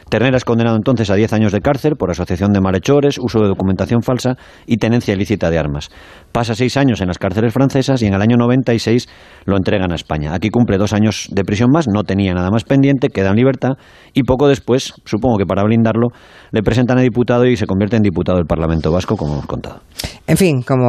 Ternera 0.09 0.37
es 0.37 0.45
condenado 0.45 0.77
entonces 0.77 1.11
a 1.11 1.17
10 1.17 1.33
años 1.33 1.51
de 1.51 1.61
cárcel 1.61 1.97
por 1.97 2.13
asociación 2.13 2.53
de 2.53 2.61
malhechores, 2.61 3.19
uso 3.19 3.41
de 3.41 3.49
documentación 3.49 4.03
falsa 4.03 4.37
y 4.65 4.77
tenencia 4.77 5.15
ilícita 5.15 5.51
de 5.51 5.59
armas. 5.59 5.91
Pasa 6.31 6.55
seis 6.55 6.77
años 6.77 7.01
en 7.01 7.09
las 7.09 7.19
cárceles 7.19 7.53
francesas 7.53 8.03
y 8.03 8.07
en 8.07 8.15
el 8.15 8.23
año 8.23 8.37
96 8.37 9.09
lo 9.47 9.57
entregan 9.57 9.91
a 9.91 9.97
España. 9.97 10.33
Aquí 10.33 10.51
cumple 10.51 10.79
dos 10.79 10.93
años 10.93 11.27
de 11.33 11.43
prisión 11.43 11.71
más, 11.73 11.89
no 11.89 12.05
tenía 12.05 12.35
nada 12.35 12.53
más 12.53 12.63
pendiente, 12.63 13.09
queda 13.09 13.31
en 13.31 13.37
libertad 13.37 13.73
y 14.15 14.23
poco 14.23 14.47
después, 14.47 14.95
supongo 15.05 15.39
que 15.39 15.45
para 15.45 15.65
blindarlo, 15.65 16.11
le 16.53 16.63
presentan 16.63 16.99
a 16.99 17.03
diputado 17.03 17.45
y 17.45 17.57
se 17.57 17.67
convierte 17.67 17.97
en 17.97 18.03
diputado 18.03 18.39
del 18.39 18.47
Parlamento 18.47 18.93
Vasco, 18.93 19.17
como 19.17 19.33
hemos 19.33 19.47
contado. 19.47 19.81
En 20.29 20.37
fin, 20.37 20.63
como 20.63 20.89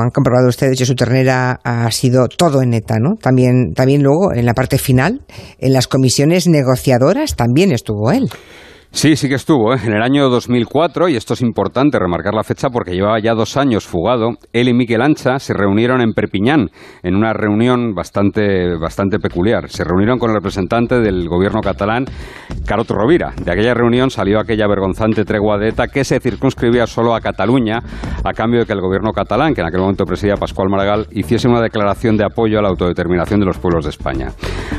han 0.00 0.10
comprobado 0.10 0.48
ustedes, 0.48 0.78
su 0.78 0.94
Ternera 0.94 1.58
ha 1.64 1.90
sido 1.90 2.28
todo 2.28 2.62
en 2.62 2.72
ETA, 2.72 2.96
¿no? 2.98 3.16
También, 3.20 3.72
también 3.74 4.02
luego, 4.02 4.32
en 4.34 4.46
la 4.46 4.54
parte 4.54 4.78
final, 4.78 5.22
en 5.58 5.72
las 5.72 5.86
comisiones 5.86 6.48
negociadoras, 6.48 7.34
también 7.34 7.72
estuvo 7.72 8.10
él. 8.10 8.28
Sí, 8.94 9.16
sí 9.16 9.28
que 9.28 9.34
estuvo. 9.34 9.74
¿eh? 9.74 9.78
En 9.84 9.92
el 9.92 10.02
año 10.02 10.28
2004, 10.30 11.08
y 11.08 11.16
esto 11.16 11.34
es 11.34 11.42
importante 11.42 11.98
remarcar 11.98 12.32
la 12.32 12.44
fecha 12.44 12.70
porque 12.70 12.92
llevaba 12.92 13.18
ya 13.18 13.34
dos 13.34 13.56
años 13.56 13.84
fugado, 13.84 14.34
él 14.52 14.68
y 14.68 14.72
Miquel 14.72 15.02
Ancha 15.02 15.40
se 15.40 15.52
reunieron 15.52 16.00
en 16.00 16.12
Perpiñán, 16.12 16.70
en 17.02 17.16
una 17.16 17.32
reunión 17.32 17.92
bastante, 17.92 18.76
bastante 18.76 19.18
peculiar. 19.18 19.68
Se 19.68 19.82
reunieron 19.82 20.20
con 20.20 20.30
el 20.30 20.36
representante 20.36 21.00
del 21.00 21.28
gobierno 21.28 21.60
catalán, 21.60 22.04
Carot 22.64 22.88
Rovira. 22.88 23.34
De 23.44 23.50
aquella 23.50 23.74
reunión 23.74 24.10
salió 24.10 24.38
aquella 24.38 24.68
vergonzante 24.68 25.24
tregua 25.24 25.58
de 25.58 25.70
ETA 25.70 25.88
que 25.88 26.04
se 26.04 26.20
circunscribía 26.20 26.86
solo 26.86 27.16
a 27.16 27.20
Cataluña, 27.20 27.80
a 28.22 28.32
cambio 28.32 28.60
de 28.60 28.66
que 28.66 28.74
el 28.74 28.80
gobierno 28.80 29.10
catalán, 29.10 29.54
que 29.54 29.60
en 29.60 29.66
aquel 29.66 29.80
momento 29.80 30.04
presidía 30.04 30.36
Pascual 30.36 30.68
Maragall, 30.70 31.08
hiciese 31.10 31.48
una 31.48 31.60
declaración 31.60 32.16
de 32.16 32.24
apoyo 32.24 32.60
a 32.60 32.62
la 32.62 32.68
autodeterminación 32.68 33.40
de 33.40 33.46
los 33.46 33.58
pueblos 33.58 33.86
de 33.86 33.90
España. 33.90 34.28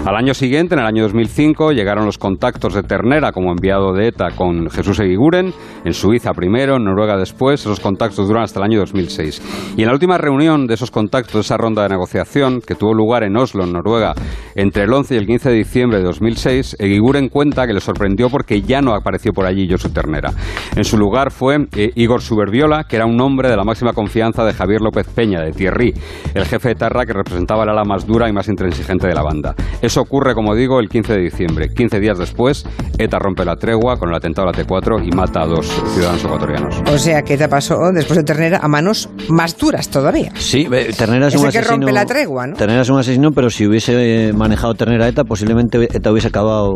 Al 0.05 0.15
año 0.15 0.33
siguiente, 0.33 0.73
en 0.73 0.79
el 0.79 0.87
año 0.87 1.03
2005, 1.03 1.73
llegaron 1.73 2.05
los 2.05 2.17
contactos 2.17 2.73
de 2.73 2.83
Ternera 2.83 3.33
como 3.33 3.51
enviado 3.51 3.91
de 3.91 4.04
ETA 4.07 4.31
con 4.35 4.69
Jesús 4.69 4.99
Eguiguren, 4.99 5.53
en 5.83 5.93
Suiza 5.93 6.31
primero, 6.33 6.77
en 6.77 6.83
Noruega 6.83 7.17
después. 7.17 7.61
Esos 7.61 7.79
contactos 7.79 8.27
duran 8.27 8.43
hasta 8.43 8.59
el 8.59 8.65
año 8.65 8.79
2006. 8.79 9.73
Y 9.77 9.81
en 9.81 9.87
la 9.87 9.93
última 9.93 10.17
reunión 10.17 10.67
de 10.67 10.73
esos 10.75 10.91
contactos, 10.91 11.45
esa 11.45 11.57
ronda 11.57 11.83
de 11.83 11.89
negociación 11.89 12.61
que 12.61 12.75
tuvo 12.75 12.93
lugar 12.93 13.23
en 13.23 13.37
Oslo, 13.37 13.63
en 13.63 13.73
Noruega, 13.73 14.13
entre 14.55 14.83
el 14.83 14.93
11 14.93 15.15
y 15.15 15.17
el 15.17 15.25
15 15.25 15.49
de 15.49 15.55
diciembre 15.55 15.97
de 15.99 16.05
2006, 16.05 16.77
Eguiguren 16.79 17.29
cuenta 17.29 17.67
que 17.67 17.73
le 17.73 17.81
sorprendió 17.81 18.29
porque 18.29 18.61
ya 18.61 18.81
no 18.81 18.93
apareció 18.93 19.33
por 19.33 19.45
allí 19.45 19.67
Josu 19.69 19.89
Ternera. 19.89 20.31
En 20.75 20.83
su 20.83 20.97
lugar 20.97 21.31
fue 21.31 21.67
eh, 21.75 21.91
Igor 21.95 22.21
Suberbiola, 22.21 22.85
que 22.85 22.95
era 22.95 23.05
un 23.05 23.19
hombre 23.21 23.49
de 23.49 23.57
la 23.57 23.63
máxima 23.63 23.93
confianza 23.93 24.43
de 24.43 24.53
Javier 24.53 24.81
López 24.81 25.07
Peña, 25.07 25.41
de 25.41 25.51
Thierry, 25.51 25.93
el 26.33 26.45
jefe 26.45 26.69
de 26.69 26.75
Tarra 26.75 27.05
que 27.05 27.13
representaba 27.13 27.63
el 27.63 27.69
ala 27.69 27.83
más 27.83 28.05
dura 28.05 28.29
y 28.29 28.33
más 28.33 28.47
intransigente 28.47 29.07
de 29.07 29.13
la 29.13 29.23
banda. 29.23 29.55
Eso 29.81 30.01
ocurre, 30.01 30.33
como 30.33 30.55
digo, 30.55 30.79
el 30.79 30.89
15 30.89 31.13
de 31.13 31.21
diciembre. 31.21 31.69
15 31.69 31.99
días 31.99 32.17
después, 32.17 32.65
ETA 32.97 33.19
rompe 33.19 33.45
la 33.45 33.55
tregua 33.55 33.94
con 33.97 34.09
el 34.09 34.15
atentado 34.15 34.47
a 34.47 34.51
la 34.51 34.57
T4 34.57 35.05
y 35.05 35.15
mata 35.15 35.41
a 35.41 35.45
dos 35.45 35.67
ciudadanos 35.93 36.23
ecuatorianos. 36.23 36.81
O 36.91 36.97
sea, 36.97 37.21
¿qué 37.21 37.37
te 37.37 37.47
pasó 37.47 37.77
después 37.93 38.17
de 38.17 38.23
Ternera 38.23 38.59
a 38.61 38.67
manos 38.67 39.09
más 39.29 39.57
duras 39.57 39.89
todavía? 39.89 40.31
Sí, 40.35 40.67
Ternera 40.97 41.27
es 41.27 41.35
un 41.35 41.47
asesino. 41.47 41.51
que 41.51 41.61
rompe 41.61 41.91
la 41.91 42.05
tregua, 42.05 42.47
¿no? 42.47 42.55
Ternera 42.55 42.81
es 42.81 42.89
un 42.89 42.99
asesino, 42.99 43.31
pero 43.31 43.49
si 43.49 43.65
hubiese 43.65 44.31
manejado 44.33 44.73
Ternera 44.75 45.07
ETA, 45.07 45.23
posiblemente 45.23 45.83
ETA 45.83 46.11
hubiese 46.11 46.27
acabado 46.27 46.75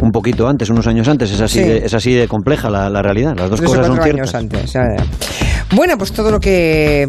un 0.00 0.10
poquito 0.10 0.48
antes, 0.48 0.70
unos 0.70 0.86
años 0.86 1.08
antes. 1.08 1.30
Es 1.30 1.40
así, 1.40 1.60
de, 1.60 1.78
es 1.78 1.94
así 1.94 2.14
de 2.14 2.28
compleja 2.28 2.70
la, 2.70 3.02
realidad. 3.02 3.34
Las 3.36 3.50
dos 3.50 3.60
cosas 3.60 3.86
son 3.86 4.02
ciertas. 4.02 4.34
Antes, 4.34 4.74
bueno, 5.74 5.98
pues 5.98 6.12
todo 6.12 6.30
lo 6.30 6.40
que 6.40 7.08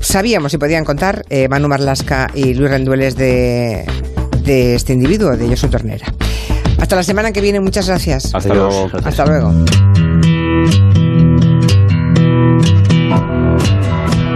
sabíamos 0.00 0.52
y 0.52 0.58
podían 0.58 0.84
contar 0.84 1.22
eh, 1.30 1.48
Manu 1.48 1.68
Marlasca 1.68 2.28
y 2.34 2.54
Luis 2.54 2.70
Rendueles 2.70 3.16
de 3.16 3.86
de 4.44 4.74
este 4.74 4.92
individuo, 4.92 5.36
de 5.36 5.48
Josu 5.48 5.68
Ternera. 5.68 6.06
Hasta 6.78 6.96
la 6.96 7.02
semana 7.02 7.32
que 7.32 7.40
viene, 7.40 7.60
muchas 7.60 7.88
gracias. 7.88 8.34
Hasta 8.34 8.54
luego. 8.54 8.90
Hasta 9.04 9.26
luego. 9.26 10.93